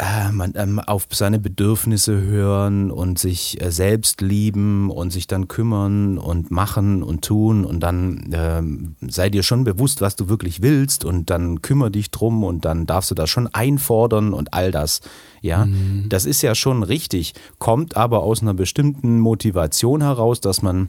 [0.00, 5.46] äh, man, ähm, auf seine Bedürfnisse hören und sich äh, selbst lieben und sich dann
[5.46, 10.62] kümmern und machen und tun und dann ähm, sei dir schon bewusst, was du wirklich
[10.62, 14.70] willst und dann kümmere dich drum und dann darfst du das schon einfordern und all
[14.70, 15.02] das.
[15.42, 16.06] Ja, mhm.
[16.08, 20.88] das ist ja schon richtig, kommt aber aus einer bestimmten Motivation heraus, dass man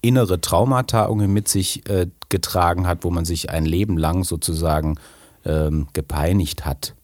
[0.00, 4.96] innere Traumata mit sich äh, getragen hat, wo man sich ein Leben lang sozusagen
[5.44, 6.94] ähm, gepeinigt hat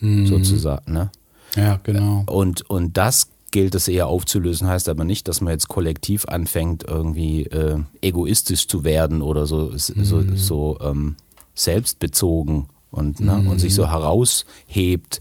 [0.00, 0.26] mhm.
[0.26, 0.92] sozusagen.
[0.92, 1.10] Ne?
[1.56, 2.24] Ja, genau.
[2.26, 6.84] Und, und das gilt es eher aufzulösen, heißt aber nicht, dass man jetzt kollektiv anfängt,
[6.84, 10.04] irgendwie äh, egoistisch zu werden oder so, mhm.
[10.04, 11.16] so, so ähm,
[11.54, 13.48] selbstbezogen und, ne, mhm.
[13.48, 15.20] und sich so heraushebt.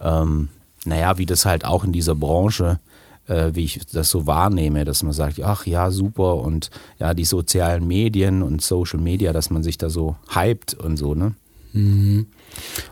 [0.00, 0.48] Ähm,
[0.84, 2.80] naja, wie das halt auch in dieser Branche,
[3.26, 7.24] äh, wie ich das so wahrnehme, dass man sagt, ach ja, super und ja, die
[7.24, 11.34] sozialen Medien und Social Media, dass man sich da so hypt und so, ne?
[11.72, 12.26] Mhm.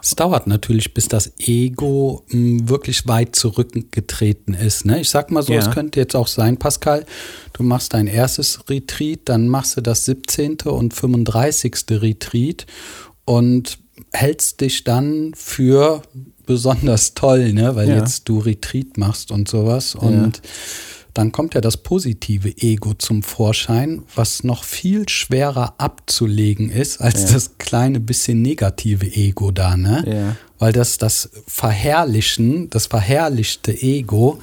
[0.03, 4.85] Es dauert natürlich, bis das Ego hm, wirklich weit zurückgetreten ist.
[4.85, 5.01] Ne?
[5.01, 5.61] Ich sag mal so, ja.
[5.61, 7.05] es könnte jetzt auch sein, Pascal,
[7.53, 10.59] du machst dein erstes Retreat, dann machst du das 17.
[10.65, 11.75] und 35.
[11.91, 12.67] Retreat
[13.25, 13.79] und
[14.13, 16.03] hältst dich dann für
[16.47, 17.77] besonders toll, ne?
[17.77, 17.97] weil ja.
[17.97, 19.95] jetzt du Retreat machst und sowas.
[19.95, 20.43] Und ja
[21.19, 27.23] dann kommt ja das positive Ego zum Vorschein, was noch viel schwerer abzulegen ist als
[27.23, 27.33] ja.
[27.33, 30.05] das kleine bisschen negative Ego da, ne?
[30.07, 30.37] Ja.
[30.61, 34.39] Weil das, das Verherrlichen, das verherrlichte Ego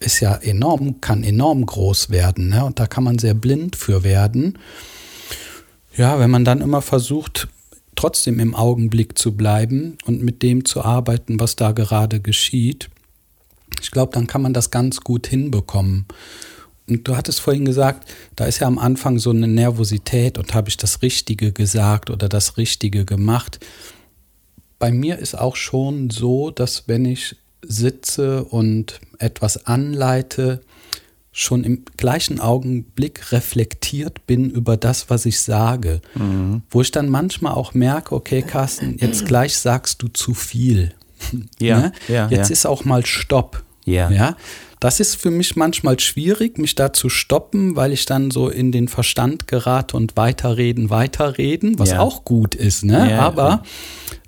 [0.00, 2.64] ist ja enorm, kann enorm groß werden, ne?
[2.64, 4.58] Und da kann man sehr blind für werden.
[5.96, 7.46] Ja, wenn man dann immer versucht,
[7.94, 12.90] trotzdem im Augenblick zu bleiben und mit dem zu arbeiten, was da gerade geschieht,
[13.80, 16.06] ich glaube, dann kann man das ganz gut hinbekommen.
[16.88, 20.68] Und du hattest vorhin gesagt, da ist ja am Anfang so eine Nervosität und habe
[20.68, 23.60] ich das Richtige gesagt oder das Richtige gemacht.
[24.78, 30.62] Bei mir ist auch schon so, dass wenn ich sitze und etwas anleite,
[31.38, 36.00] schon im gleichen Augenblick reflektiert bin über das, was ich sage.
[36.14, 36.62] Mhm.
[36.68, 40.94] Wo ich dann manchmal auch merke, okay, Carsten, jetzt gleich sagst du zu viel.
[41.58, 41.92] Ja, ne?
[42.08, 42.52] ja Jetzt ja.
[42.52, 43.62] ist auch mal Stopp.
[43.84, 44.10] Ja.
[44.10, 44.36] ja.
[44.80, 48.70] Das ist für mich manchmal schwierig, mich da zu stoppen, weil ich dann so in
[48.70, 52.00] den Verstand gerate und weiterreden, weiterreden, was Ja.
[52.00, 53.10] auch gut ist, ne?
[53.10, 53.64] Ja, Aber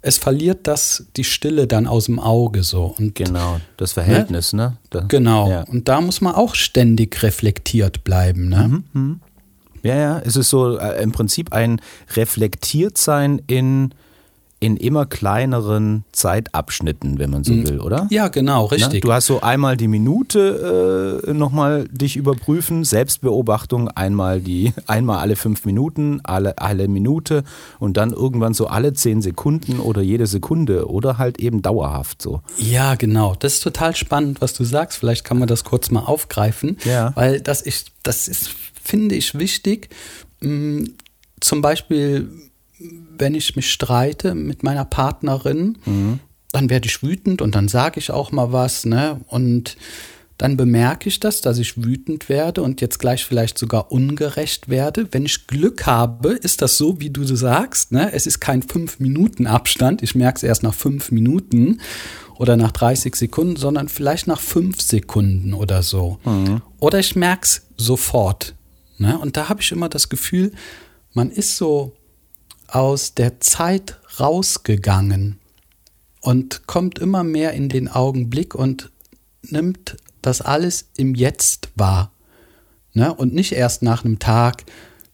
[0.02, 2.94] es verliert das die Stille dann aus dem Auge so.
[2.98, 4.76] Und Genau, das Verhältnis, ne?
[4.90, 5.48] Da, Genau.
[5.48, 5.62] Ja.
[5.62, 8.48] Und da muss man auch ständig reflektiert bleiben.
[8.48, 8.82] Ne?
[8.92, 9.20] Mhm.
[9.82, 11.80] Ja, ja, es ist so äh, im Prinzip ein
[12.16, 13.94] Reflektiertsein in,
[14.62, 18.06] in immer kleineren Zeitabschnitten, wenn man so will, oder?
[18.10, 18.72] Ja, genau, Ne?
[18.72, 19.00] richtig.
[19.02, 25.36] Du hast so einmal die Minute äh, nochmal dich überprüfen, Selbstbeobachtung, einmal die, einmal alle
[25.36, 27.42] fünf Minuten, alle, alle Minute
[27.78, 32.42] und dann irgendwann so alle zehn Sekunden oder jede Sekunde oder halt eben dauerhaft so.
[32.58, 33.34] Ja, genau.
[33.38, 34.98] Das ist total spannend, was du sagst.
[34.98, 37.12] Vielleicht kann man das kurz mal aufgreifen, Ja.
[37.16, 38.50] weil das ist, das ist,
[38.82, 39.88] finde ich, wichtig.
[40.42, 40.84] Mm,
[41.40, 42.28] Zum Beispiel,
[43.18, 45.78] wenn ich mich streite mit meiner Partnerin,
[46.52, 49.20] dann werde ich wütend und dann sage ich auch mal was, ne?
[49.28, 49.76] Und
[50.40, 55.06] dann bemerke ich das, dass ich wütend werde und jetzt gleich vielleicht sogar ungerecht werde.
[55.10, 57.92] Wenn ich Glück habe, ist das so, wie du sagst.
[57.92, 58.10] Ne?
[58.14, 60.02] Es ist kein fünf Minuten Abstand.
[60.02, 61.82] Ich merke es erst nach fünf Minuten
[62.38, 66.18] oder nach 30 Sekunden, sondern vielleicht nach fünf Sekunden oder so.
[66.78, 68.54] Oder ich merke es sofort.
[68.96, 69.18] Ne?
[69.18, 70.52] Und da habe ich immer das Gefühl,
[71.12, 71.92] man ist so
[72.74, 75.38] aus der Zeit rausgegangen
[76.20, 78.90] und kommt immer mehr in den Augenblick und
[79.42, 82.12] nimmt das alles im Jetzt wahr.
[82.92, 83.12] Ne?
[83.14, 84.64] Und nicht erst nach einem Tag,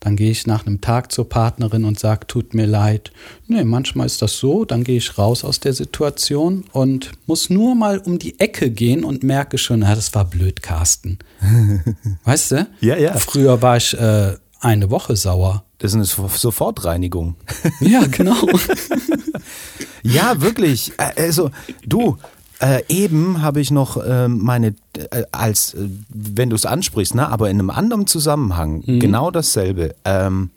[0.01, 3.13] dann gehe ich nach einem Tag zur Partnerin und sage, tut mir leid.
[3.47, 7.75] Nee, manchmal ist das so, dann gehe ich raus aus der Situation und muss nur
[7.75, 11.19] mal um die Ecke gehen und merke schon, na, das war blöd, Carsten.
[12.25, 12.67] weißt du?
[12.81, 13.15] Ja, ja.
[13.15, 15.65] Früher war ich äh, eine Woche sauer.
[15.79, 17.37] Das ist eine So- Sofortreinigung.
[17.81, 18.35] Ja, genau.
[20.03, 20.93] Ja, wirklich.
[20.99, 21.51] Äh, Also,
[21.85, 22.17] du,
[22.61, 24.75] äh, eben habe ich noch äh, meine,
[25.11, 29.95] äh, als, äh, wenn du es ansprichst, ne, aber in einem anderen Zusammenhang, genau dasselbe.
[30.05, 30.51] Ähm,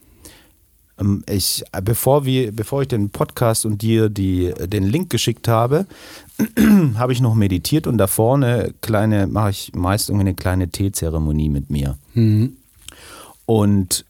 [1.00, 5.48] ähm, ich, äh, bevor, wir, bevor ich den Podcast und dir die, den Link geschickt
[5.48, 5.88] habe,
[6.96, 11.50] habe ich noch meditiert und da vorne kleine, mache ich meist irgendwie eine kleine Teezeremonie
[11.50, 11.98] mit mir.
[13.50, 14.06] Und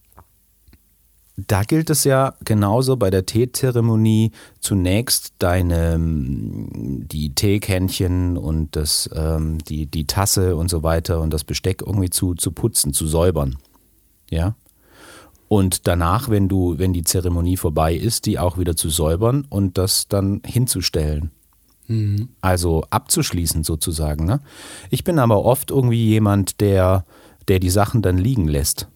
[1.38, 6.68] da gilt es ja genauso bei der Teezeremonie zunächst deine ähm,
[7.08, 12.10] die Teekännchen und das ähm, die die Tasse und so weiter und das Besteck irgendwie
[12.10, 13.56] zu zu putzen, zu säubern.
[14.30, 14.56] Ja?
[15.48, 19.78] Und danach, wenn du wenn die Zeremonie vorbei ist, die auch wieder zu säubern und
[19.78, 21.32] das dann hinzustellen.
[22.42, 24.42] Also abzuschließen sozusagen, ne?
[24.90, 27.06] Ich bin aber oft irgendwie jemand, der
[27.48, 28.90] der die Sachen dann liegen lässt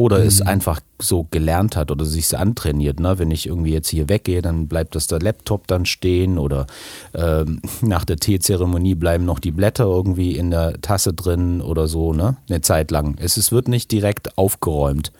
[0.00, 3.00] oder es einfach so gelernt hat oder sich antrainiert.
[3.00, 3.18] Ne?
[3.18, 6.66] Wenn ich irgendwie jetzt hier weggehe, dann bleibt das der Laptop dann stehen oder
[7.12, 12.14] ähm, nach der Teezeremonie bleiben noch die Blätter irgendwie in der Tasse drin oder so,
[12.14, 12.38] ne?
[12.48, 13.18] Eine Zeit lang.
[13.20, 15.12] Es, es wird nicht direkt aufgeräumt.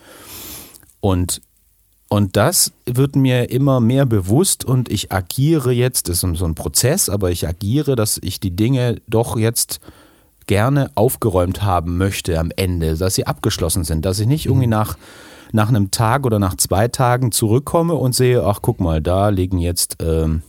[1.01, 1.43] Und,
[2.09, 6.55] und das wird mir immer mehr bewusst und ich agiere jetzt, das ist so ein
[6.55, 9.79] Prozess, aber ich agiere, dass ich die Dinge doch jetzt
[10.47, 14.97] gerne aufgeräumt haben möchte am Ende, dass sie abgeschlossen sind, dass ich nicht irgendwie nach,
[15.53, 19.59] nach einem Tag oder nach zwei Tagen zurückkomme und sehe, ach guck mal, da liegen
[19.59, 20.43] jetzt, ähm,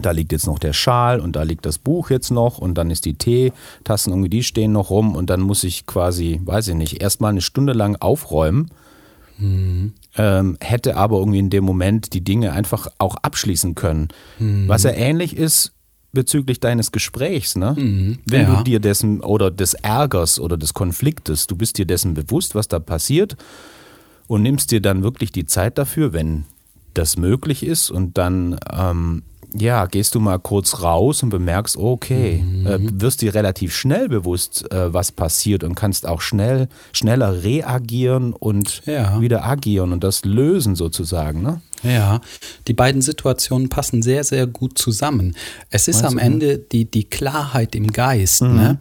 [0.00, 2.90] da liegt jetzt noch der Schal und da liegt das Buch jetzt noch und dann
[2.90, 6.74] ist die Teetassen irgendwie, die stehen noch rum und dann muss ich quasi, weiß ich
[6.74, 8.70] nicht, erstmal eine Stunde lang aufräumen.
[10.16, 14.08] Ähm, hätte aber irgendwie in dem Moment die Dinge einfach auch abschließen können.
[14.68, 15.72] Was ja ähnlich ist
[16.12, 17.74] bezüglich deines Gesprächs, ne?
[18.26, 18.56] Wenn ja.
[18.56, 22.68] du dir dessen oder des Ärgers oder des Konfliktes, du bist dir dessen bewusst, was
[22.68, 23.36] da passiert
[24.26, 26.44] und nimmst dir dann wirklich die Zeit dafür, wenn
[26.94, 29.22] das möglich ist und dann ähm,
[29.54, 34.70] ja, gehst du mal kurz raus und bemerkst, okay, äh, wirst dir relativ schnell bewusst,
[34.72, 39.20] äh, was passiert und kannst auch schnell, schneller reagieren und Ja.
[39.20, 41.60] wieder agieren und das lösen sozusagen, ne?
[41.82, 42.20] Ja,
[42.66, 45.36] die beiden Situationen passen sehr, sehr gut zusammen.
[45.70, 48.42] Es ist Meinst am du, Ende die, die Klarheit im Geist.
[48.42, 48.78] Ne?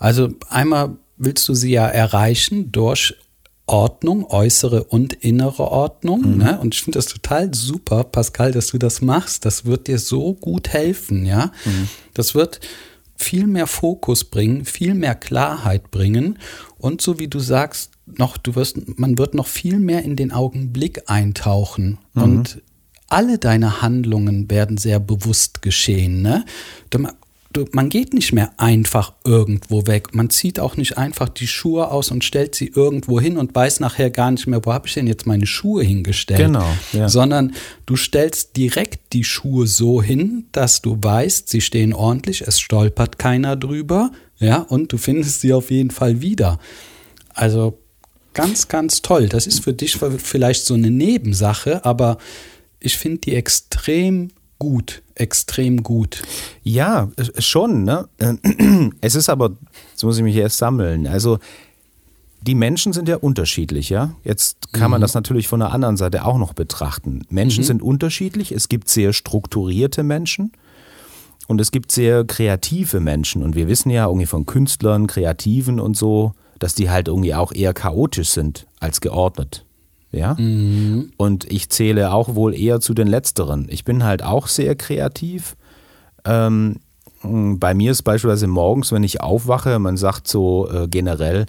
[0.00, 3.14] Also einmal willst du sie ja erreichen durch
[3.70, 6.22] Ordnung, äußere und innere Ordnung.
[6.38, 6.58] Ne?
[6.60, 9.44] Und ich finde das total super, Pascal, dass du das machst.
[9.44, 11.52] Das wird dir so gut helfen, ja.
[12.14, 12.60] Das wird
[13.16, 16.38] viel mehr Fokus bringen, viel mehr Klarheit bringen
[16.78, 20.32] und so wie du sagst, noch du wirst man wird noch viel mehr in den
[20.32, 22.62] Augenblick eintauchen und
[23.08, 26.44] alle deine Handlungen werden sehr bewusst geschehen, ne?
[27.72, 30.14] Man geht nicht mehr einfach irgendwo weg.
[30.14, 33.80] Man zieht auch nicht einfach die Schuhe aus und stellt sie irgendwo hin und weiß
[33.80, 36.38] nachher gar nicht mehr, wo habe ich denn jetzt meine Schuhe hingestellt.
[36.38, 37.08] Genau, ja.
[37.08, 37.54] Sondern
[37.86, 43.18] du stellst direkt die Schuhe so hin, dass du weißt, sie stehen ordentlich, es stolpert
[43.18, 46.60] keiner drüber, ja, und du findest sie auf jeden Fall wieder.
[47.34, 47.78] Also
[48.32, 49.28] ganz, ganz toll.
[49.28, 52.18] Das ist für dich vielleicht so eine Nebensache, aber
[52.78, 54.30] ich finde die extrem
[54.60, 56.22] gut, extrem gut.
[56.62, 57.82] Ja, schon.
[57.82, 58.08] Ne?
[59.00, 59.52] Es ist aber,
[59.90, 61.08] jetzt muss ich mich erst sammeln.
[61.08, 61.38] Also
[62.42, 64.14] die Menschen sind ja unterschiedlich, ja.
[64.22, 65.02] Jetzt kann man mhm.
[65.02, 67.22] das natürlich von der anderen Seite auch noch betrachten.
[67.28, 67.66] Menschen mhm.
[67.66, 68.52] sind unterschiedlich.
[68.52, 70.52] Es gibt sehr strukturierte Menschen
[71.48, 73.42] und es gibt sehr kreative Menschen.
[73.42, 77.52] Und wir wissen ja irgendwie von Künstlern, Kreativen und so, dass die halt irgendwie auch
[77.52, 79.64] eher chaotisch sind als geordnet.
[80.12, 80.34] Ja.
[80.34, 81.12] Mhm.
[81.16, 83.66] Und ich zähle auch wohl eher zu den Letzteren.
[83.70, 85.56] Ich bin halt auch sehr kreativ.
[86.24, 86.80] Ähm,
[87.22, 91.46] bei mir ist beispielsweise morgens, wenn ich aufwache, man sagt so äh, generell,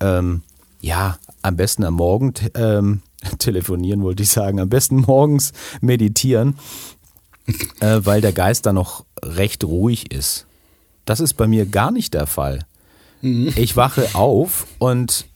[0.00, 0.42] ähm,
[0.80, 3.00] ja, am besten am Morgen ähm,
[3.38, 6.56] telefonieren, wollte ich sagen, am besten morgens meditieren,
[7.80, 10.46] äh, weil der Geist da noch recht ruhig ist.
[11.06, 12.66] Das ist bei mir gar nicht der Fall.
[13.22, 13.52] Mhm.
[13.56, 15.26] Ich wache auf und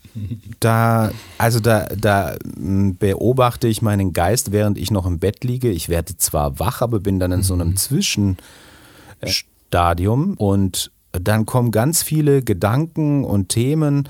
[0.61, 5.71] da, also da, da hm, beobachte ich meinen Geist, während ich noch im Bett liege.
[5.71, 7.77] Ich werde zwar wach, aber bin dann in so einem mhm.
[7.77, 14.09] Zwischenstadium und dann kommen ganz viele Gedanken und Themen.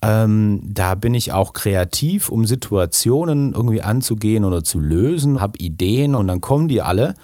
[0.00, 6.14] Ähm, da bin ich auch kreativ, um Situationen irgendwie anzugehen oder zu lösen, habe Ideen
[6.14, 7.14] und dann kommen die alle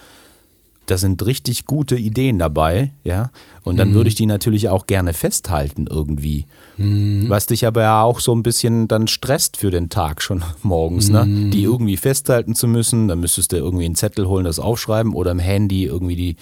[0.85, 3.31] da sind richtig gute Ideen dabei, ja.
[3.63, 3.93] Und dann mhm.
[3.95, 6.45] würde ich die natürlich auch gerne festhalten irgendwie.
[6.77, 7.25] Mhm.
[7.29, 11.09] Was dich aber ja auch so ein bisschen dann stresst für den Tag schon morgens,
[11.09, 11.25] ne?
[11.25, 11.43] mhm.
[11.45, 11.49] ne?
[11.49, 13.07] Die irgendwie festhalten zu müssen.
[13.07, 16.35] Dann müsstest du irgendwie einen Zettel holen, das aufschreiben oder im Handy irgendwie die,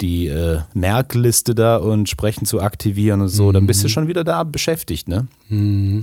[0.00, 3.50] die äh, Merkliste da und sprechen zu aktivieren und so.
[3.50, 3.90] Dann bist du mhm.
[3.90, 5.26] schon wieder da beschäftigt, ne?
[5.48, 6.02] Mhm.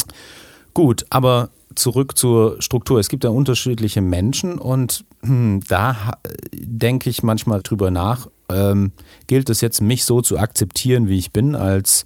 [0.74, 3.00] Gut, aber zurück zur Struktur.
[3.00, 6.18] Es gibt ja unterschiedliche Menschen und hm, da
[6.54, 8.28] denke ich manchmal drüber nach.
[8.50, 8.92] Ähm,
[9.28, 12.06] gilt es jetzt, mich so zu akzeptieren, wie ich bin, als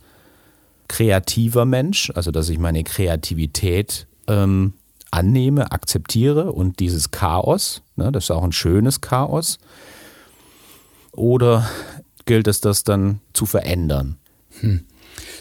[0.88, 4.74] kreativer Mensch, also dass ich meine Kreativität ähm,
[5.12, 9.60] annehme, akzeptiere und dieses Chaos, ne, das ist auch ein schönes Chaos,
[11.12, 11.70] oder
[12.26, 14.18] gilt es, das dann zu verändern?
[14.60, 14.86] Hm.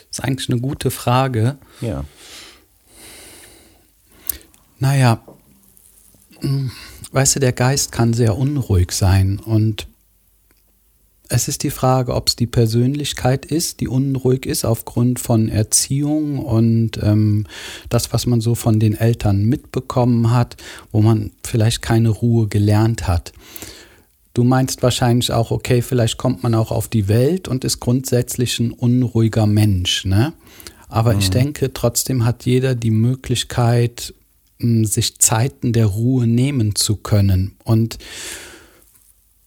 [0.09, 1.59] Das ist eigentlich eine gute Frage.
[1.81, 2.05] Ja.
[4.81, 5.23] Naja,
[6.41, 6.73] hm,
[7.13, 9.87] weißt du, der Geist kann sehr unruhig sein und
[11.29, 16.41] es ist die Frage, ob es die Persönlichkeit ist, die unruhig ist aufgrund von Erziehung
[16.41, 17.47] und ähm,
[17.89, 20.57] das, was man so von den Eltern mitbekommen hat,
[20.91, 23.33] wo man vielleicht keine Ruhe gelernt hat.
[24.35, 28.59] Du meinst wahrscheinlich auch, okay, vielleicht kommt man auch auf die Welt und ist grundsätzlich
[28.59, 30.33] ein unruhiger Mensch, ne?
[30.89, 31.21] Aber mhm.
[31.21, 34.15] ich denke, trotzdem hat jeder die Möglichkeit,
[34.85, 37.57] sich Zeiten der Ruhe nehmen zu können.
[37.65, 37.99] Und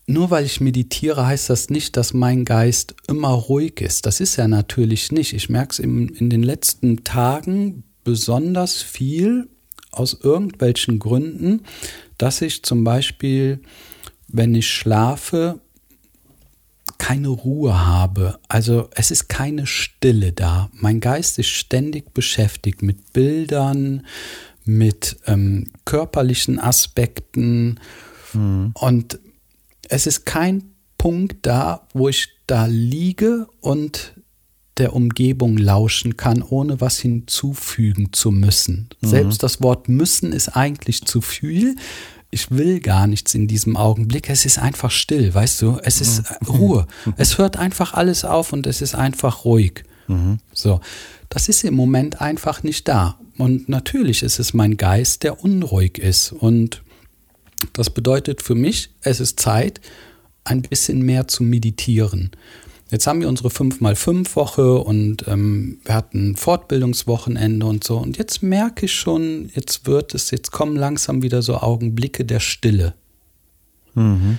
[0.05, 4.05] nur weil ich meditiere, heißt das nicht, dass mein Geist immer ruhig ist.
[4.05, 5.33] Das ist er natürlich nicht.
[5.33, 9.47] Ich merke es in, in den letzten Tagen besonders viel
[9.91, 11.61] aus irgendwelchen Gründen,
[12.17, 13.61] dass ich zum Beispiel,
[14.27, 15.59] wenn ich schlafe,
[16.97, 18.39] keine Ruhe habe.
[18.47, 20.69] Also es ist keine Stille da.
[20.73, 24.05] Mein Geist ist ständig beschäftigt mit Bildern,
[24.65, 27.79] mit ähm, körperlichen Aspekten.
[28.33, 28.71] Mhm.
[28.73, 29.19] Und
[29.89, 30.63] es ist kein
[30.97, 34.13] Punkt da, wo ich da liege und
[34.77, 38.89] der Umgebung lauschen kann, ohne was hinzufügen zu müssen.
[39.01, 39.07] Mhm.
[39.07, 41.75] Selbst das Wort müssen ist eigentlich zu viel.
[42.31, 44.29] Ich will gar nichts in diesem Augenblick.
[44.29, 45.77] Es ist einfach still, weißt du?
[45.83, 46.47] Es ist mhm.
[46.47, 46.87] Ruhe.
[47.17, 49.83] Es hört einfach alles auf und es ist einfach ruhig.
[50.07, 50.39] Mhm.
[50.53, 50.81] So.
[51.33, 53.17] Das ist im Moment einfach nicht da.
[53.39, 56.31] Und natürlich ist es mein Geist, der unruhig ist.
[56.31, 56.83] Und
[57.73, 59.81] das bedeutet für mich, es ist Zeit,
[60.43, 62.29] ein bisschen mehr zu meditieren.
[62.91, 67.97] Jetzt haben wir unsere 5x5-Woche und ähm, wir hatten Fortbildungswochenende und so.
[67.97, 72.41] Und jetzt merke ich schon, jetzt wird es, jetzt kommen langsam wieder so Augenblicke der
[72.41, 72.93] Stille.
[73.95, 74.37] Mhm.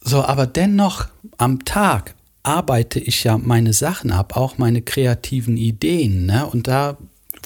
[0.00, 6.26] So, aber dennoch am Tag, arbeite ich ja meine Sachen ab, auch meine kreativen Ideen.
[6.26, 6.46] Ne?
[6.46, 6.96] Und da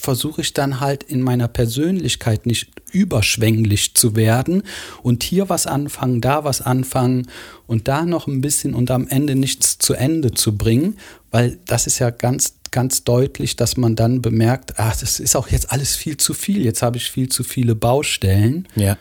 [0.01, 4.62] versuche ich dann halt in meiner Persönlichkeit nicht überschwänglich zu werden
[5.03, 7.28] und hier was anfangen, da was anfangen
[7.66, 10.97] und da noch ein bisschen und am Ende nichts zu Ende zu bringen,
[11.30, 15.49] weil das ist ja ganz ganz deutlich, dass man dann bemerkt, ach, das ist auch
[15.49, 18.68] jetzt alles viel zu viel, jetzt habe ich viel zu viele Baustellen.
[18.74, 18.99] Ja.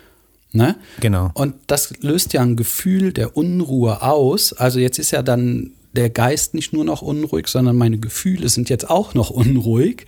[0.53, 0.77] Ne?
[1.01, 1.31] Genau.
[1.33, 4.53] Und das löst ja ein Gefühl der Unruhe aus.
[4.53, 8.69] Also jetzt ist ja dann der Geist nicht nur noch unruhig, sondern meine Gefühle sind
[8.69, 10.05] jetzt auch noch unruhig.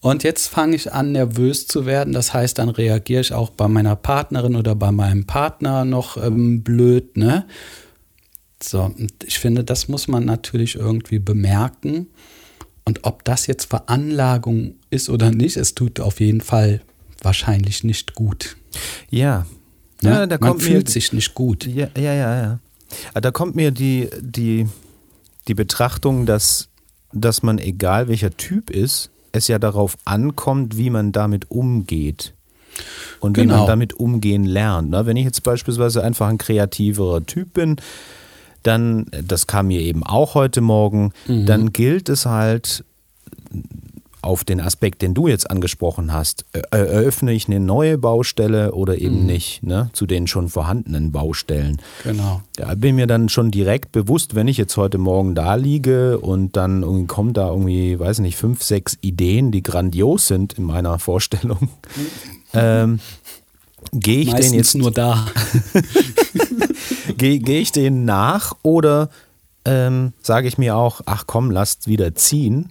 [0.00, 2.12] Und jetzt fange ich an, nervös zu werden.
[2.12, 6.62] Das heißt, dann reagiere ich auch bei meiner Partnerin oder bei meinem Partner noch ähm,
[6.64, 7.46] blöd, ne?
[8.60, 12.08] So, und ich finde, das muss man natürlich irgendwie bemerken.
[12.84, 16.80] Und ob das jetzt Veranlagung ist oder nicht, es tut auf jeden Fall
[17.22, 18.56] wahrscheinlich nicht gut.
[19.10, 19.46] Ja.
[20.02, 20.10] Ne?
[20.10, 21.66] Ja, da man kommt fühlt mir, sich nicht gut.
[21.66, 22.58] Ja, ja, ja, ja.
[23.10, 24.66] Aber Da kommt mir die, die,
[25.48, 26.68] die Betrachtung, dass,
[27.12, 32.34] dass man, egal welcher Typ ist, es ja darauf ankommt, wie man damit umgeht.
[33.20, 33.58] Und wie Genau.
[33.58, 34.90] man damit umgehen lernt.
[34.90, 35.04] Ne?
[35.04, 37.76] Wenn ich jetzt beispielsweise einfach ein kreativerer Typ bin,
[38.62, 42.84] dann, das kam mir eben auch heute Morgen, dann gilt es halt
[44.22, 48.98] auf den Aspekt, den du jetzt angesprochen hast, äh, eröffne ich eine neue Baustelle oder
[48.98, 51.80] eben nicht, ne, zu den schon vorhandenen Baustellen.
[52.04, 52.40] Genau.
[52.56, 56.56] Da bin mir dann schon direkt bewusst, wenn ich jetzt heute Morgen da liege und
[56.56, 60.98] dann irgendwie kommen da irgendwie, weiß nicht, fünf, sechs Ideen, die grandios sind in meiner
[60.98, 61.68] Vorstellung.
[62.54, 63.00] Ähm,
[63.92, 65.26] Gehe ich Meistens den jetzt nur da.
[67.16, 69.08] Gehe geh ich denen nach oder
[69.64, 72.70] ähm, sage ich mir auch, ach komm, lasst wieder ziehen.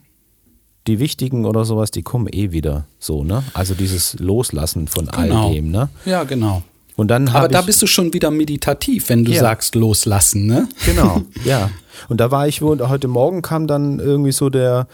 [0.88, 3.44] Die wichtigen oder sowas, die kommen eh wieder so, ne?
[3.54, 5.48] Also dieses Loslassen von Genau.
[5.48, 5.90] all dem, ne?
[6.06, 6.64] Ja, genau.
[6.96, 9.40] Und dann Aber da bist du schon wieder meditativ, wenn du Ja.
[9.42, 10.68] sagst loslassen, ne?
[10.86, 11.70] Genau, ja.
[12.10, 14.88] Und da war ich, wohl- heute Morgen kam dann irgendwie so der,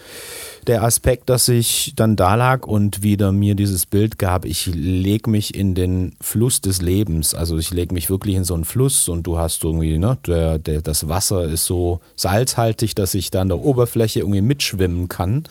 [0.66, 5.26] der Aspekt, dass ich dann da lag und wieder mir dieses Bild gab, ich leg
[5.26, 7.34] mich in den Fluss des Lebens.
[7.34, 10.58] Also ich leg mich wirklich in so einen Fluss und du hast irgendwie, ne, der,
[10.58, 15.44] der, das Wasser ist so salzhaltig, dass ich da an der Oberfläche irgendwie mitschwimmen kann.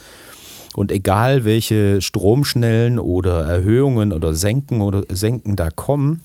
[0.77, 6.21] Und egal welche Stromschnellen oder Erhöhungen oder Senken oder Senken da kommen,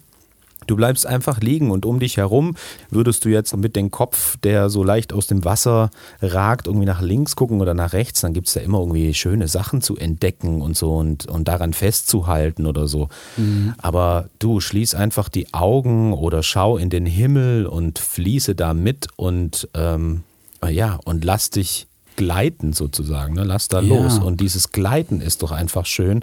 [0.69, 2.55] Du bleibst einfach liegen und um dich herum
[2.89, 5.91] würdest du jetzt mit dem Kopf, der so leicht aus dem Wasser
[6.21, 9.49] ragt, irgendwie nach links gucken oder nach rechts, dann gibt es da immer irgendwie schöne
[9.49, 13.09] Sachen zu entdecken und so und, und daran festzuhalten oder so.
[13.79, 19.09] Aber du schließ einfach die Augen oder schau in den Himmel und fließe da mit
[19.17, 20.23] und ähm,
[20.71, 23.45] ja, und lass dich gleiten sozusagen, ne?
[23.45, 23.89] lass da Ja.
[23.97, 24.19] los.
[24.19, 26.21] Und dieses Gleiten ist doch einfach schön,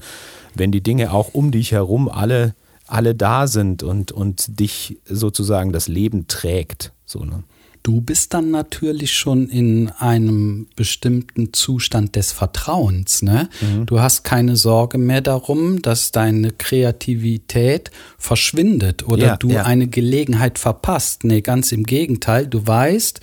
[0.56, 2.56] wenn die Dinge auch um dich herum alle
[2.92, 6.92] alle da sind und, und dich sozusagen das Leben trägt.
[7.06, 7.44] So, ne?
[7.84, 13.22] Du bist dann natürlich schon in einem bestimmten Zustand des Vertrauens.
[13.22, 13.48] Ne?
[13.86, 19.64] Du hast keine Sorge mehr darum, dass deine Kreativität verschwindet oder Ja, du ja.
[19.64, 21.24] eine Gelegenheit verpasst.
[21.24, 22.48] Nee, ganz im Gegenteil.
[22.48, 23.22] Du weißt,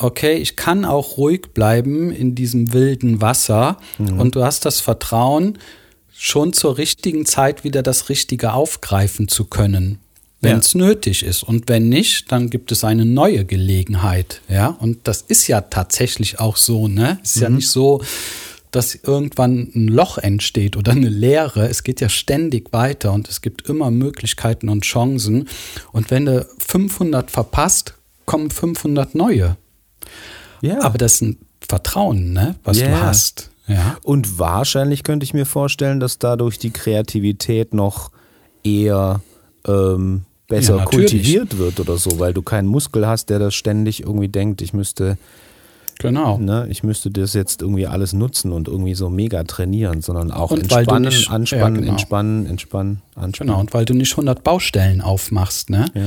[0.00, 5.58] okay, ich kann auch ruhig bleiben in diesem wilden Wasser und du hast das Vertrauen,
[6.12, 9.98] schon zur richtigen Zeit wieder das Richtige aufgreifen zu können,
[10.40, 10.58] wenn Ja.
[10.58, 11.42] es nötig ist.
[11.42, 14.42] Und wenn nicht, dann gibt es eine neue Gelegenheit.
[14.48, 17.18] Ja, und das ist ja tatsächlich auch so, ne?
[17.22, 18.02] Es ist ja nicht so,
[18.70, 21.68] dass irgendwann ein Loch entsteht oder eine Leere.
[21.68, 25.48] Es geht ja ständig weiter und es gibt immer Möglichkeiten und Chancen.
[25.92, 27.94] Und wenn du 500 verpasst,
[28.26, 29.56] kommen 500 neue.
[30.62, 30.80] Ja.
[30.82, 32.56] Aber das ist ein Vertrauen, ne?
[32.64, 32.88] Was Ja.
[32.88, 33.50] du hast.
[33.66, 33.96] Ja.
[34.02, 38.10] und wahrscheinlich könnte ich mir vorstellen, dass dadurch die Kreativität noch
[38.64, 39.20] eher
[39.68, 44.00] ähm, besser Ja, kultiviert wird oder so, weil du keinen Muskel hast, der das ständig
[44.02, 45.16] irgendwie denkt, ich müsste,
[46.00, 46.38] Genau.
[46.38, 50.50] ne, ich müsste das jetzt irgendwie alles nutzen und irgendwie so mega trainieren, sondern auch
[50.50, 51.92] Und entspannen, nicht- anspannen, ja, genau.
[51.92, 53.32] entspannen, entspannen, anspannen.
[53.50, 55.84] Genau, und weil du nicht 100 Baustellen aufmachst, ne?
[55.94, 56.02] Ja.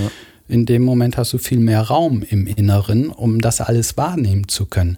[0.47, 4.65] In dem Moment hast du viel mehr Raum im Inneren, um das alles wahrnehmen zu
[4.65, 4.97] können.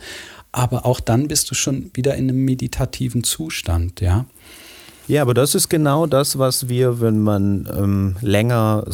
[0.51, 4.25] Aber auch dann bist du schon wieder in einem meditativen Zustand, ja?
[5.07, 8.85] Ja, aber das ist genau das, was wir, wenn man ähm, länger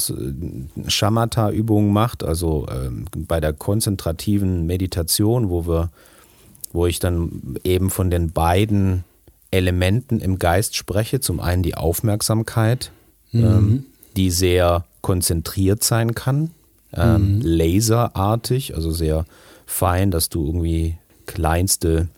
[0.87, 5.89] Shamatha-Übungen macht, also ähm, bei der konzentrativen Meditation, wo wir,
[6.73, 9.05] wo ich dann eben von den beiden
[9.51, 11.21] Elementen im Geist spreche.
[11.21, 12.91] Zum einen die Aufmerksamkeit,
[13.33, 13.85] ähm,
[14.17, 16.51] die sehr konzentriert sein kann,
[16.93, 19.25] ähm, laserartig, also sehr
[19.65, 22.09] fein, dass du irgendwie kleinste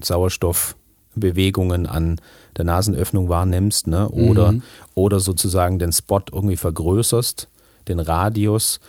[0.00, 2.20] Sauerstoffbewegungen an
[2.56, 4.08] der Nasenöffnung wahrnimmst, ne?
[4.08, 4.54] Oder,
[4.94, 7.48] oder sozusagen den Spot irgendwie vergrößerst,
[7.86, 8.80] den Radius.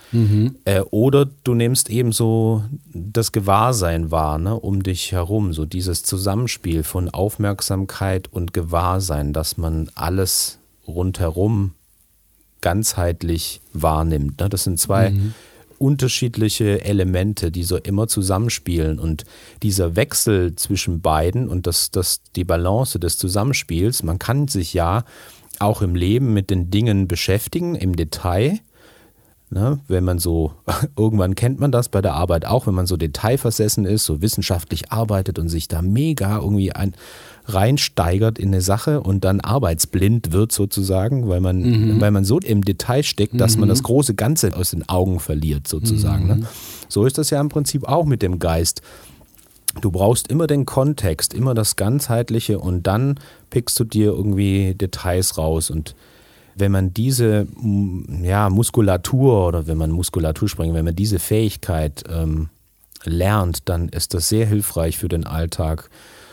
[0.66, 4.56] Äh, oder du nimmst eben so das Gewahrsein wahr, ne?
[4.56, 5.54] um dich herum.
[5.54, 11.74] So dieses Zusammenspiel von Aufmerksamkeit und Gewahrsein, dass man alles rundherum
[12.62, 14.39] ganzheitlich wahrnimmt.
[14.39, 14.49] Ne?
[14.49, 15.14] Das sind zwei
[15.80, 18.99] unterschiedliche Elemente, die so immer zusammenspielen.
[18.99, 19.26] Und
[19.64, 25.05] dieser Wechsel zwischen beiden und das, das, die Balance des Zusammenspiels, man kann sich ja
[25.57, 28.60] auch im Leben mit den Dingen beschäftigen, im Detail.
[29.51, 30.53] Ne, wenn man so,
[30.95, 34.91] irgendwann kennt man das bei der Arbeit auch, wenn man so detailversessen ist, so wissenschaftlich
[34.91, 36.93] arbeitet und sich da mega irgendwie ein,
[37.54, 42.02] reinsteigert in eine Sache und dann arbeitsblind wird sozusagen, weil man, mhm.
[42.02, 43.62] weil man so im Detail steckt, dass mhm.
[43.62, 46.28] man das große Ganze aus den Augen verliert sozusagen.
[46.28, 46.36] Ne?
[46.36, 46.41] Mhm.
[46.41, 46.47] Ne?
[46.88, 48.82] So ist das ja im Prinzip auch mit dem Geist.
[49.82, 53.20] Du brauchst immer den Kontext, immer das Ganzheitliche und dann
[53.50, 55.95] pickst du dir irgendwie Details raus und
[56.56, 57.47] wenn man diese
[58.22, 62.50] ja, Muskulatur oder wenn man Muskulatur spricht, wenn man diese Fähigkeit ähm,
[63.06, 65.89] lernt, dann ist das sehr hilfreich für den Alltag,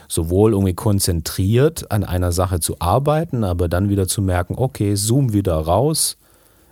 [0.08, 5.32] sowohl irgendwie konzentriert an einer Sache zu arbeiten, aber dann wieder zu merken, okay, zoom
[5.32, 6.16] wieder raus,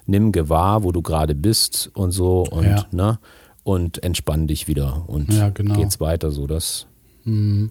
[0.06, 2.86] nimm gewahr, wo du gerade bist und so und ja.
[2.92, 3.18] ne
[3.62, 5.74] und entspann dich wieder und ja, genau.
[5.74, 6.86] geht's weiter so das.
[7.24, 7.70] Mhm.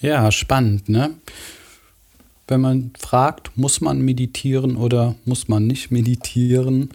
[0.00, 1.10] Ja, spannend, ne?
[2.48, 6.88] wenn man fragt, muss man meditieren oder muss man nicht meditieren?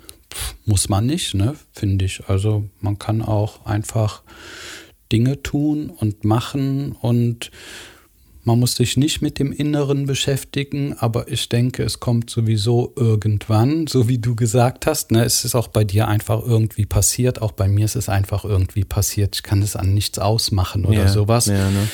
[0.65, 1.55] Muss man nicht, ne?
[1.71, 2.27] Finde ich.
[2.27, 4.23] Also man kann auch einfach
[5.13, 7.51] Dinge tun und machen und
[8.45, 13.87] man muss sich nicht mit dem Inneren beschäftigen, aber ich denke, es kommt sowieso irgendwann,
[13.87, 15.11] so wie du gesagt hast.
[15.11, 17.41] Ne, es ist auch bei dir einfach irgendwie passiert.
[17.41, 19.37] Auch bei mir ist es einfach irgendwie passiert.
[19.37, 21.45] Ich kann es an nichts ausmachen oder ja, sowas.
[21.45, 21.87] Ja, ne?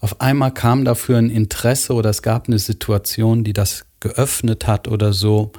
[0.00, 4.86] auf einmal kam dafür ein Interesse oder es gab eine Situation, die das geöffnet hat
[4.86, 5.52] oder so.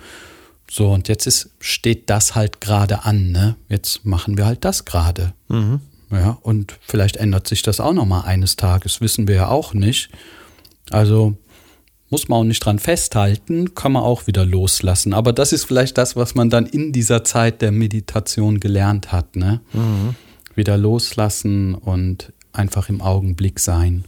[0.70, 3.58] So, und jetzt ist, steht das halt gerade an, ne?
[3.68, 5.34] Jetzt machen wir halt das gerade.
[5.50, 5.82] Mhm.
[6.12, 10.10] Ja, und vielleicht ändert sich das auch nochmal eines Tages, wissen wir ja auch nicht.
[10.90, 11.38] Also
[12.10, 15.14] muss man auch nicht dran festhalten, kann man auch wieder loslassen.
[15.14, 19.38] Aber das ist vielleicht das, was man dann in dieser Zeit der Meditation gelernt hat,
[19.38, 19.62] ne?
[19.72, 20.16] Mhm.
[20.54, 24.04] Wieder loslassen und einfach im Augenblick sein.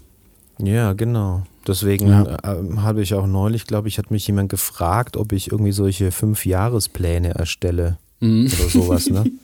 [0.60, 1.44] Ja, genau.
[1.66, 2.24] Deswegen ja.
[2.44, 6.12] äh, habe ich auch neulich, glaube ich, hat mich jemand gefragt, ob ich irgendwie solche
[6.12, 8.48] Fünf-Jahrespläne erstelle mhm.
[8.48, 9.24] oder sowas, ne?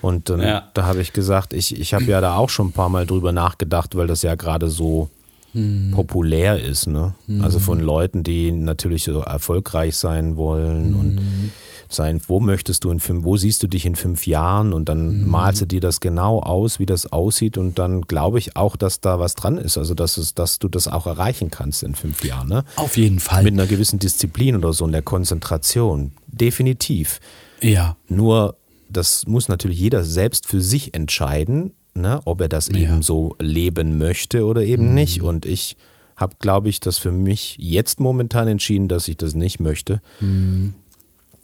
[0.00, 0.70] Und dann, ja.
[0.74, 3.32] da habe ich gesagt, ich, ich habe ja da auch schon ein paar Mal drüber
[3.32, 5.10] nachgedacht, weil das ja gerade so
[5.52, 5.92] mhm.
[5.94, 7.14] populär ist, ne?
[7.26, 7.42] Mhm.
[7.42, 11.50] Also von Leuten, die natürlich so erfolgreich sein wollen und mhm
[11.94, 15.20] sein, wo möchtest du in fünf, wo siehst du dich in fünf Jahren und dann
[15.20, 15.30] mhm.
[15.30, 19.00] malst du dir das genau aus, wie das aussieht und dann glaube ich auch, dass
[19.00, 22.24] da was dran ist, also dass, es, dass du das auch erreichen kannst in fünf
[22.24, 22.48] Jahren.
[22.48, 22.64] Ne?
[22.76, 23.42] Auf jeden Fall.
[23.42, 26.12] Mit einer gewissen Disziplin oder so in der Konzentration.
[26.26, 27.20] Definitiv.
[27.60, 27.96] Ja.
[28.08, 28.56] Nur,
[28.92, 32.76] das muss natürlich jeder selbst für sich entscheiden, ne, ob er das ja.
[32.76, 34.94] eben so leben möchte oder eben mhm.
[34.94, 35.22] nicht.
[35.22, 35.76] Und ich
[36.16, 40.00] habe, glaube ich, das für mich jetzt momentan entschieden, dass ich das nicht möchte.
[40.20, 40.74] Mhm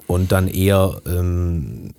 [0.09, 1.93] und dann eher ähm,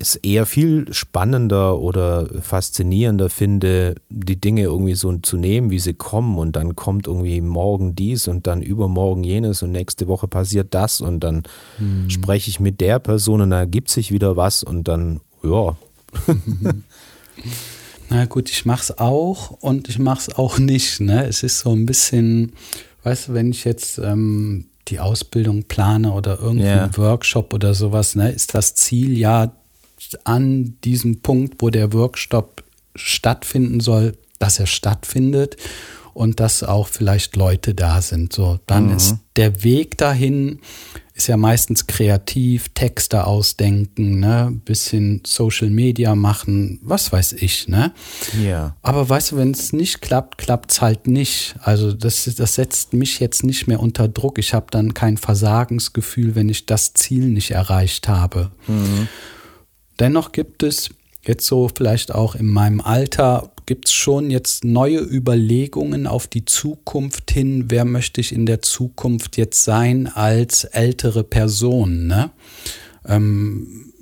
[0.00, 5.94] es eher viel spannender oder faszinierender finde, die Dinge irgendwie so zu nehmen, wie sie
[5.94, 10.72] kommen und dann kommt irgendwie morgen dies und dann übermorgen jenes und nächste Woche passiert
[10.72, 11.42] das und dann
[11.78, 12.08] hm.
[12.08, 15.76] spreche ich mit der Person und da ergibt sich wieder was und dann ja.
[18.08, 21.00] Na gut, ich mach's auch und ich mach's auch nicht.
[21.00, 21.26] Ne?
[21.26, 22.52] Es ist so ein bisschen,
[23.02, 26.96] weißt du, wenn ich jetzt ähm, die Ausbildung plane oder irgendeinen yeah.
[26.96, 29.52] Workshop oder sowas, ne, ist das Ziel ja
[30.24, 32.62] an diesem Punkt, wo der Workshop
[32.94, 35.56] stattfinden soll, dass er stattfindet
[36.14, 38.32] und dass auch vielleicht Leute da sind.
[38.32, 38.96] So, dann mhm.
[38.96, 40.60] ist der Weg dahin
[41.18, 47.92] ist ja meistens kreativ, Texte ausdenken, ne, bisschen Social Media machen, was weiß ich, ne?
[48.40, 48.76] Ja.
[48.82, 51.56] Aber weißt du, wenn es nicht klappt, klappt es halt nicht.
[51.60, 54.38] Also das, das setzt mich jetzt nicht mehr unter Druck.
[54.38, 58.52] Ich habe dann kein Versagensgefühl, wenn ich das Ziel nicht erreicht habe.
[58.68, 59.08] Mhm.
[59.98, 60.90] Dennoch gibt es
[61.28, 66.46] jetzt so vielleicht auch in meinem Alter gibt es schon jetzt neue Überlegungen auf die
[66.46, 67.66] Zukunft hin?
[67.68, 72.06] Wer möchte ich in der Zukunft jetzt sein als ältere Person?
[72.06, 72.30] Ne?
[73.04, 73.92] Ähm,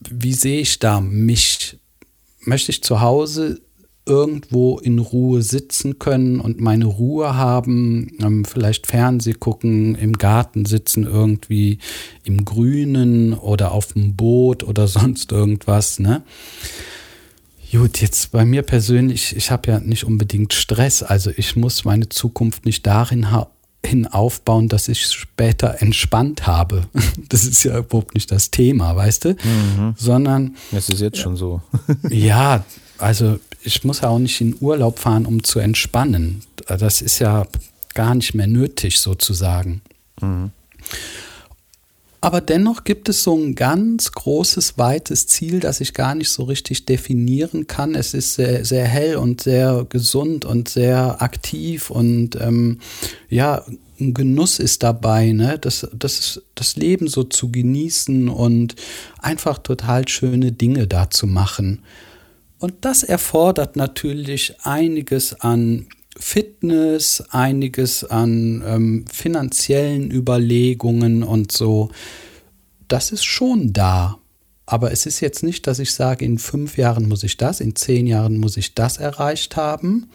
[0.00, 1.78] wie sehe ich da mich?
[2.40, 3.60] Möchte ich zu Hause
[4.08, 10.64] irgendwo in Ruhe sitzen können und meine Ruhe haben, ähm, vielleicht Fernseh gucken, im Garten
[10.64, 11.78] sitzen, irgendwie
[12.24, 16.22] im Grünen oder auf dem Boot oder sonst irgendwas, ne?
[17.70, 22.08] Gut, jetzt bei mir persönlich, ich habe ja nicht unbedingt Stress, also ich muss meine
[22.08, 23.26] Zukunft nicht darin
[23.84, 26.84] hin aufbauen, dass ich später entspannt habe.
[27.28, 29.28] Das ist ja überhaupt nicht das Thema, weißt du?
[29.32, 29.94] Mhm.
[29.96, 30.56] Sondern.
[30.72, 31.60] Es ist jetzt schon so.
[32.08, 32.64] ja,
[32.96, 36.42] also ich muss ja auch nicht in Urlaub fahren, um zu entspannen.
[36.66, 37.46] Das ist ja
[37.94, 39.82] gar nicht mehr nötig, sozusagen.
[40.20, 40.50] Mhm.
[42.20, 46.42] Aber dennoch gibt es so ein ganz großes, weites Ziel, das ich gar nicht so
[46.44, 47.94] richtig definieren kann.
[47.94, 52.80] Es ist sehr, sehr hell und sehr gesund und sehr aktiv und ähm,
[53.28, 53.64] ja,
[54.00, 55.58] ein Genuss ist dabei, ne?
[55.58, 58.76] Das, das, das Leben so zu genießen und
[59.20, 61.82] einfach total schöne Dinge da zu machen.
[62.58, 65.86] Und das erfordert natürlich einiges an
[66.18, 71.90] Fitness, einiges an ähm, finanziellen Überlegungen und so.
[72.88, 74.18] Das ist schon da.
[74.66, 77.76] Aber es ist jetzt nicht, dass ich sage, in fünf Jahren muss ich das, in
[77.76, 80.10] zehn Jahren muss ich das erreicht haben,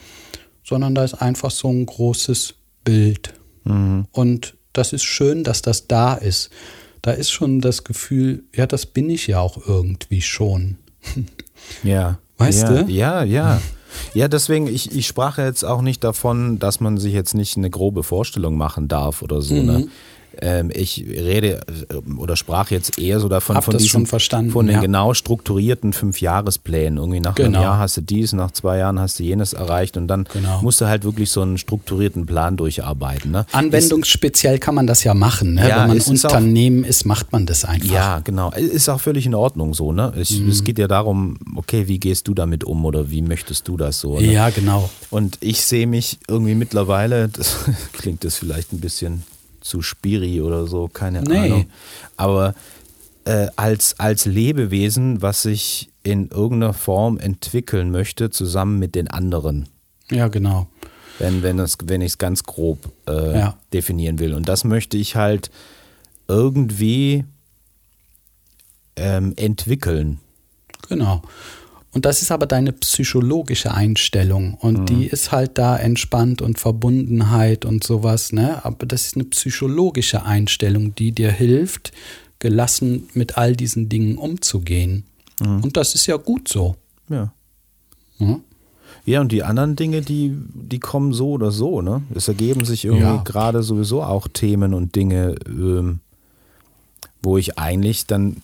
[0.63, 3.33] sondern da ist einfach so ein großes Bild.
[3.63, 4.05] Mhm.
[4.11, 6.49] Und das ist schön, dass das da ist.
[7.01, 10.77] Da ist schon das Gefühl, ja, das bin ich ja auch irgendwie schon.
[11.81, 12.19] Ja.
[12.47, 12.91] Weißt ja, du?
[12.91, 13.61] Ja, ja.
[14.13, 17.69] Ja, deswegen, ich, ich sprach jetzt auch nicht davon, dass man sich jetzt nicht eine
[17.69, 19.53] grobe Vorstellung machen darf oder so.
[19.53, 19.61] Ne?
[19.61, 19.67] Mhm.
[19.67, 19.87] Ne?
[20.41, 24.75] Ähm, ich rede äh, oder sprach jetzt eher so davon, Hab von, diesen, von den
[24.75, 24.81] ja.
[24.81, 26.97] genau strukturierten Fünfjahresplänen.
[26.97, 27.59] Irgendwie nach genau.
[27.59, 30.61] einem Jahr hast du dies, nach zwei Jahren hast du jenes erreicht und dann genau.
[30.61, 33.31] musst du halt wirklich so einen strukturierten Plan durcharbeiten.
[33.31, 33.45] Ne?
[33.51, 35.55] Anwendungsspeziell kann man das ja machen.
[35.55, 35.69] Ne?
[35.69, 37.91] Ja, Wenn man Unternehmen auch, ist, macht man das einfach.
[37.93, 38.51] Ja, genau.
[38.51, 39.91] Ist auch völlig in Ordnung so.
[39.91, 40.13] Ne?
[40.17, 40.49] Ich, mhm.
[40.49, 43.99] Es geht ja darum, okay, wie gehst du damit um oder wie möchtest du das
[43.99, 44.19] so?
[44.19, 44.31] Ne?
[44.31, 44.89] Ja, genau.
[45.09, 47.57] Und ich sehe mich irgendwie mittlerweile, das
[47.93, 49.23] klingt das vielleicht ein bisschen
[49.63, 51.37] zu Spiri oder so, keine nee.
[51.37, 51.65] Ahnung.
[52.17, 52.53] Aber
[53.25, 59.69] äh, als, als Lebewesen, was sich in irgendeiner Form entwickeln möchte, zusammen mit den anderen.
[60.11, 60.67] Ja, genau.
[61.19, 63.57] Wenn, wenn, das, wenn ich es ganz grob äh, ja.
[63.71, 64.33] definieren will.
[64.33, 65.51] Und das möchte ich halt
[66.27, 67.23] irgendwie
[68.95, 70.19] ähm, entwickeln.
[70.89, 71.21] Genau.
[71.93, 74.55] Und das ist aber deine psychologische Einstellung.
[74.55, 74.85] Und mhm.
[74.87, 78.65] die ist halt da entspannt und Verbundenheit und sowas, ne?
[78.65, 81.91] Aber das ist eine psychologische Einstellung, die dir hilft,
[82.39, 85.05] gelassen mit all diesen Dingen umzugehen.
[85.39, 85.63] Mhm.
[85.63, 86.75] Und das ist ja gut so.
[87.09, 87.31] Ja.
[88.17, 88.41] Mhm.
[89.05, 92.01] Ja, und die anderen Dinge, die, die kommen so oder so, ne?
[92.15, 93.23] Es ergeben sich irgendwie ja.
[93.23, 95.99] gerade sowieso auch Themen und Dinge, ähm,
[97.23, 98.37] wo ich eigentlich dann,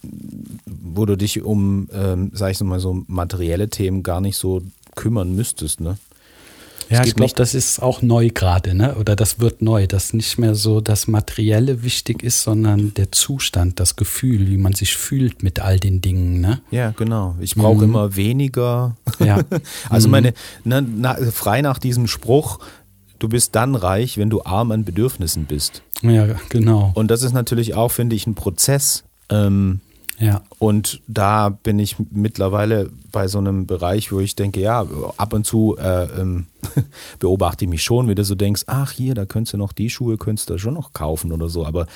[0.65, 4.61] wo du dich um, ähm, sag ich mal so, materielle Themen gar nicht so
[4.95, 5.97] kümmern müsstest, ne?
[6.89, 8.95] Ja, ich glaube, das ist auch neu gerade, ne?
[8.95, 13.79] Oder das wird neu, dass nicht mehr so das Materielle wichtig ist, sondern der Zustand,
[13.79, 16.61] das Gefühl, wie man sich fühlt mit all den Dingen, ne?
[16.71, 17.35] Ja, genau.
[17.39, 17.83] Ich brauche mhm.
[17.83, 18.95] immer weniger.
[19.19, 19.41] Ja.
[19.89, 20.11] also mhm.
[20.11, 22.59] meine, ne, na, frei nach diesem Spruch,
[23.19, 25.83] du bist dann reich, wenn du arm an Bedürfnissen bist.
[26.01, 26.91] Ja, genau.
[26.95, 29.03] Und das ist natürlich auch, finde ich, ein Prozess.
[29.29, 29.81] Ähm,
[30.19, 30.41] ja.
[30.59, 34.85] Und da bin ich mittlerweile bei so einem Bereich, wo ich denke, ja,
[35.17, 36.47] ab und zu äh, ähm,
[37.19, 39.89] beobachte ich mich schon, wie du so denkst, ach hier, da könntest du noch die
[39.89, 41.65] Schuhe, könntest du schon noch kaufen oder so.
[41.65, 41.87] Aber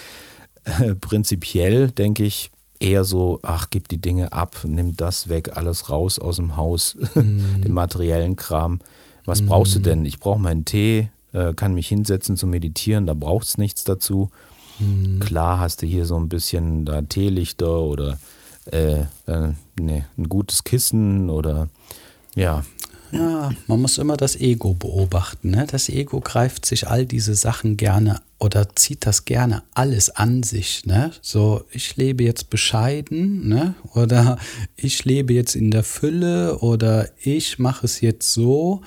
[0.63, 5.89] äh, prinzipiell denke ich eher so, ach, gib die Dinge ab, nimm das weg, alles
[5.89, 7.61] raus aus dem Haus, mhm.
[7.61, 8.79] den materiellen Kram.
[9.25, 9.47] Was mhm.
[9.47, 10.05] brauchst du denn?
[10.05, 14.29] Ich brauche meinen Tee, äh, kann mich hinsetzen zu meditieren, da braucht es nichts dazu.
[14.79, 15.19] Mhm.
[15.19, 18.17] Klar hast du hier so ein bisschen da Teelichter oder
[18.71, 21.67] äh, äh, nee, ein gutes Kissen oder
[22.35, 22.63] ja.
[23.11, 25.51] Ja, man muss immer das Ego beobachten.
[25.51, 25.67] Ne?
[25.69, 30.87] Das Ego greift sich all diese Sachen gerne oder zieht das gerne alles an sich.
[30.87, 31.11] Ne?
[31.21, 33.75] So, ich lebe jetzt bescheiden ne?
[33.93, 34.39] oder
[34.75, 38.81] ich lebe jetzt in der Fülle oder ich mache es jetzt so.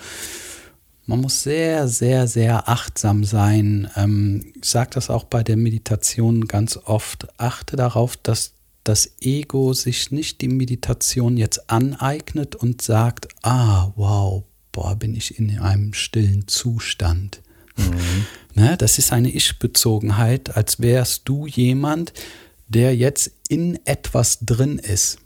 [1.07, 3.89] Man muss sehr, sehr, sehr achtsam sein.
[3.97, 7.29] Ähm, ich sage das auch bei der Meditation ganz oft.
[7.39, 8.53] Achte darauf, dass
[8.83, 15.39] das Ego sich nicht die Meditation jetzt aneignet und sagt, ah, wow, boah, bin ich
[15.39, 17.41] in einem stillen Zustand.
[17.77, 18.27] Mhm.
[18.55, 22.13] Ne, das ist eine Ich-Bezogenheit, als wärst du jemand,
[22.69, 25.19] der jetzt in etwas drin ist.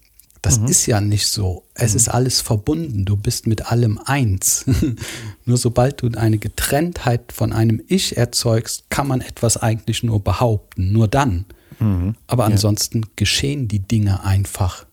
[0.42, 0.66] Das mhm.
[0.68, 1.64] ist ja nicht so.
[1.74, 1.96] Es mhm.
[1.96, 3.04] ist alles verbunden.
[3.04, 4.64] Du bist mit allem eins.
[5.44, 10.92] nur sobald du eine Getrenntheit von einem Ich erzeugst, kann man etwas eigentlich nur behaupten.
[10.92, 11.44] Nur dann.
[11.78, 12.14] Mhm.
[12.26, 13.08] Aber ansonsten ja.
[13.16, 14.86] geschehen die Dinge einfach.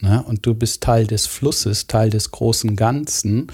[0.00, 0.22] Ne?
[0.22, 3.48] Und du bist Teil des Flusses, Teil des großen Ganzen.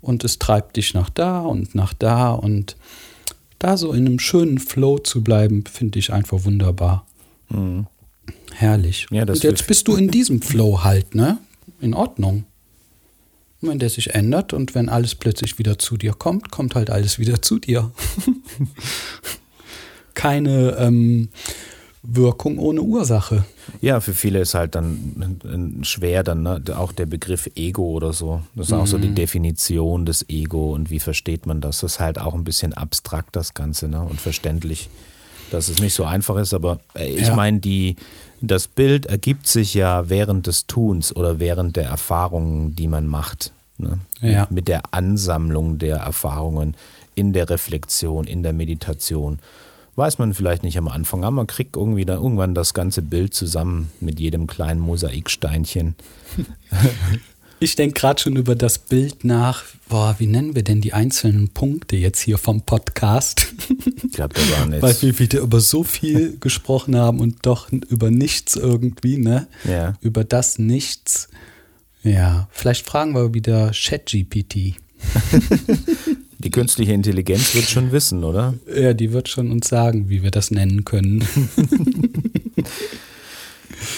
[0.00, 2.32] Und es treibt dich nach da und nach da.
[2.32, 2.76] Und
[3.58, 7.06] da so in einem schönen Flow zu bleiben, finde ich einfach wunderbar.
[8.54, 9.06] Herrlich.
[9.10, 11.38] Ja, und jetzt bist du in diesem Flow halt, ne?
[11.80, 12.44] In Ordnung.
[13.60, 16.90] Und wenn der sich ändert und wenn alles plötzlich wieder zu dir kommt, kommt halt
[16.90, 17.90] alles wieder zu dir.
[20.14, 21.28] Keine ähm,
[22.02, 23.44] Wirkung ohne Ursache.
[23.80, 26.62] Ja, für viele ist halt dann schwer dann ne?
[26.76, 28.42] auch der Begriff Ego oder so.
[28.54, 28.78] Das ist mhm.
[28.78, 29.16] auch so die mhm.
[29.16, 31.80] Definition des Ego und wie versteht man das.
[31.80, 34.00] Das ist halt auch ein bisschen abstrakt das Ganze ne?
[34.00, 34.88] und verständlich,
[35.50, 36.54] dass es nicht so einfach ist.
[36.54, 37.34] Aber äh, ich ja.
[37.34, 37.96] meine, die
[38.40, 43.52] das Bild ergibt sich ja während des Tuns oder während der Erfahrungen, die man macht.
[43.78, 43.98] Ne?
[44.20, 44.46] Ja.
[44.50, 46.76] Mit der Ansammlung der Erfahrungen
[47.14, 49.38] in der Reflexion, in der Meditation.
[49.96, 53.34] Weiß man vielleicht nicht am Anfang, aber man kriegt irgendwie dann irgendwann das ganze Bild
[53.34, 55.96] zusammen mit jedem kleinen Mosaiksteinchen.
[57.60, 61.48] Ich denke gerade schon über das Bild nach, boah, wie nennen wir denn die einzelnen
[61.48, 63.46] Punkte jetzt hier vom Podcast?
[64.04, 64.82] Ich glaube, da waren jetzt.
[64.82, 69.48] Weil wir wieder über so viel gesprochen haben und doch über nichts irgendwie, ne?
[69.64, 69.94] Ja.
[70.00, 71.28] Über das Nichts.
[72.04, 74.54] Ja, vielleicht fragen wir wieder ChatGPT.
[76.38, 78.54] Die künstliche Intelligenz wird schon wissen, oder?
[78.72, 81.26] Ja, die wird schon uns sagen, wie wir das nennen können.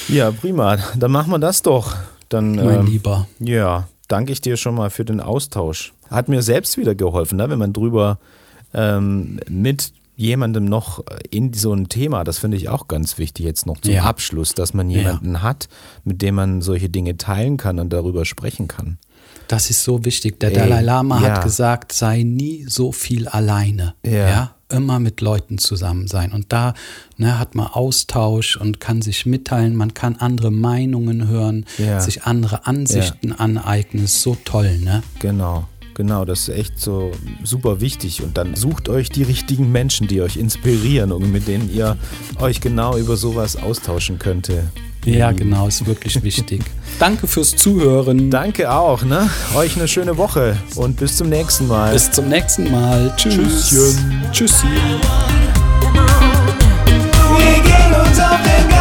[0.08, 0.76] Ja, prima.
[0.96, 1.96] Dann machen wir das doch.
[2.30, 3.28] Dann, mein ähm, Lieber.
[3.38, 5.92] Ja, danke ich dir schon mal für den Austausch.
[6.08, 7.50] Hat mir selbst wieder geholfen, ne?
[7.50, 8.18] wenn man drüber
[8.72, 13.66] ähm, mit jemandem noch in so ein Thema, das finde ich auch ganz wichtig jetzt
[13.66, 14.04] noch zum Ja.
[14.04, 15.68] Abschluss, dass man jemanden hat,
[16.04, 18.98] mit dem man solche Dinge teilen kann und darüber sprechen kann.
[19.48, 20.38] Das ist so wichtig.
[20.38, 21.30] Der Ey, Dalai Lama ja.
[21.30, 23.94] hat gesagt, sei nie so viel alleine.
[24.04, 24.54] Ja.
[24.70, 26.32] Immer mit Leuten zusammen sein.
[26.32, 26.74] Und da
[27.16, 32.00] ne, hat man Austausch und kann sich mitteilen, man kann andere Meinungen hören, Ja.
[32.00, 34.04] sich andere Ansichten aneignen.
[34.04, 35.02] Ist so toll, ne?
[35.18, 37.10] Genau, genau, das ist echt so
[37.42, 38.22] super wichtig.
[38.22, 41.96] Und dann sucht euch die richtigen Menschen, die euch inspirieren und mit denen ihr
[42.38, 44.70] euch genau über sowas austauschen könnte.
[45.04, 46.62] Ja, genau, ist wirklich wichtig.
[46.98, 48.30] Danke fürs Zuhören.
[48.30, 49.30] Danke auch, ne?
[49.54, 51.92] Euch eine schöne Woche und bis zum nächsten Mal.
[51.92, 53.12] Bis zum nächsten Mal.
[53.16, 53.68] Tschüss.
[53.68, 54.22] Tschüsschen.
[54.32, 54.66] Tschüssi.
[57.36, 58.79] Wir gehen uns auf den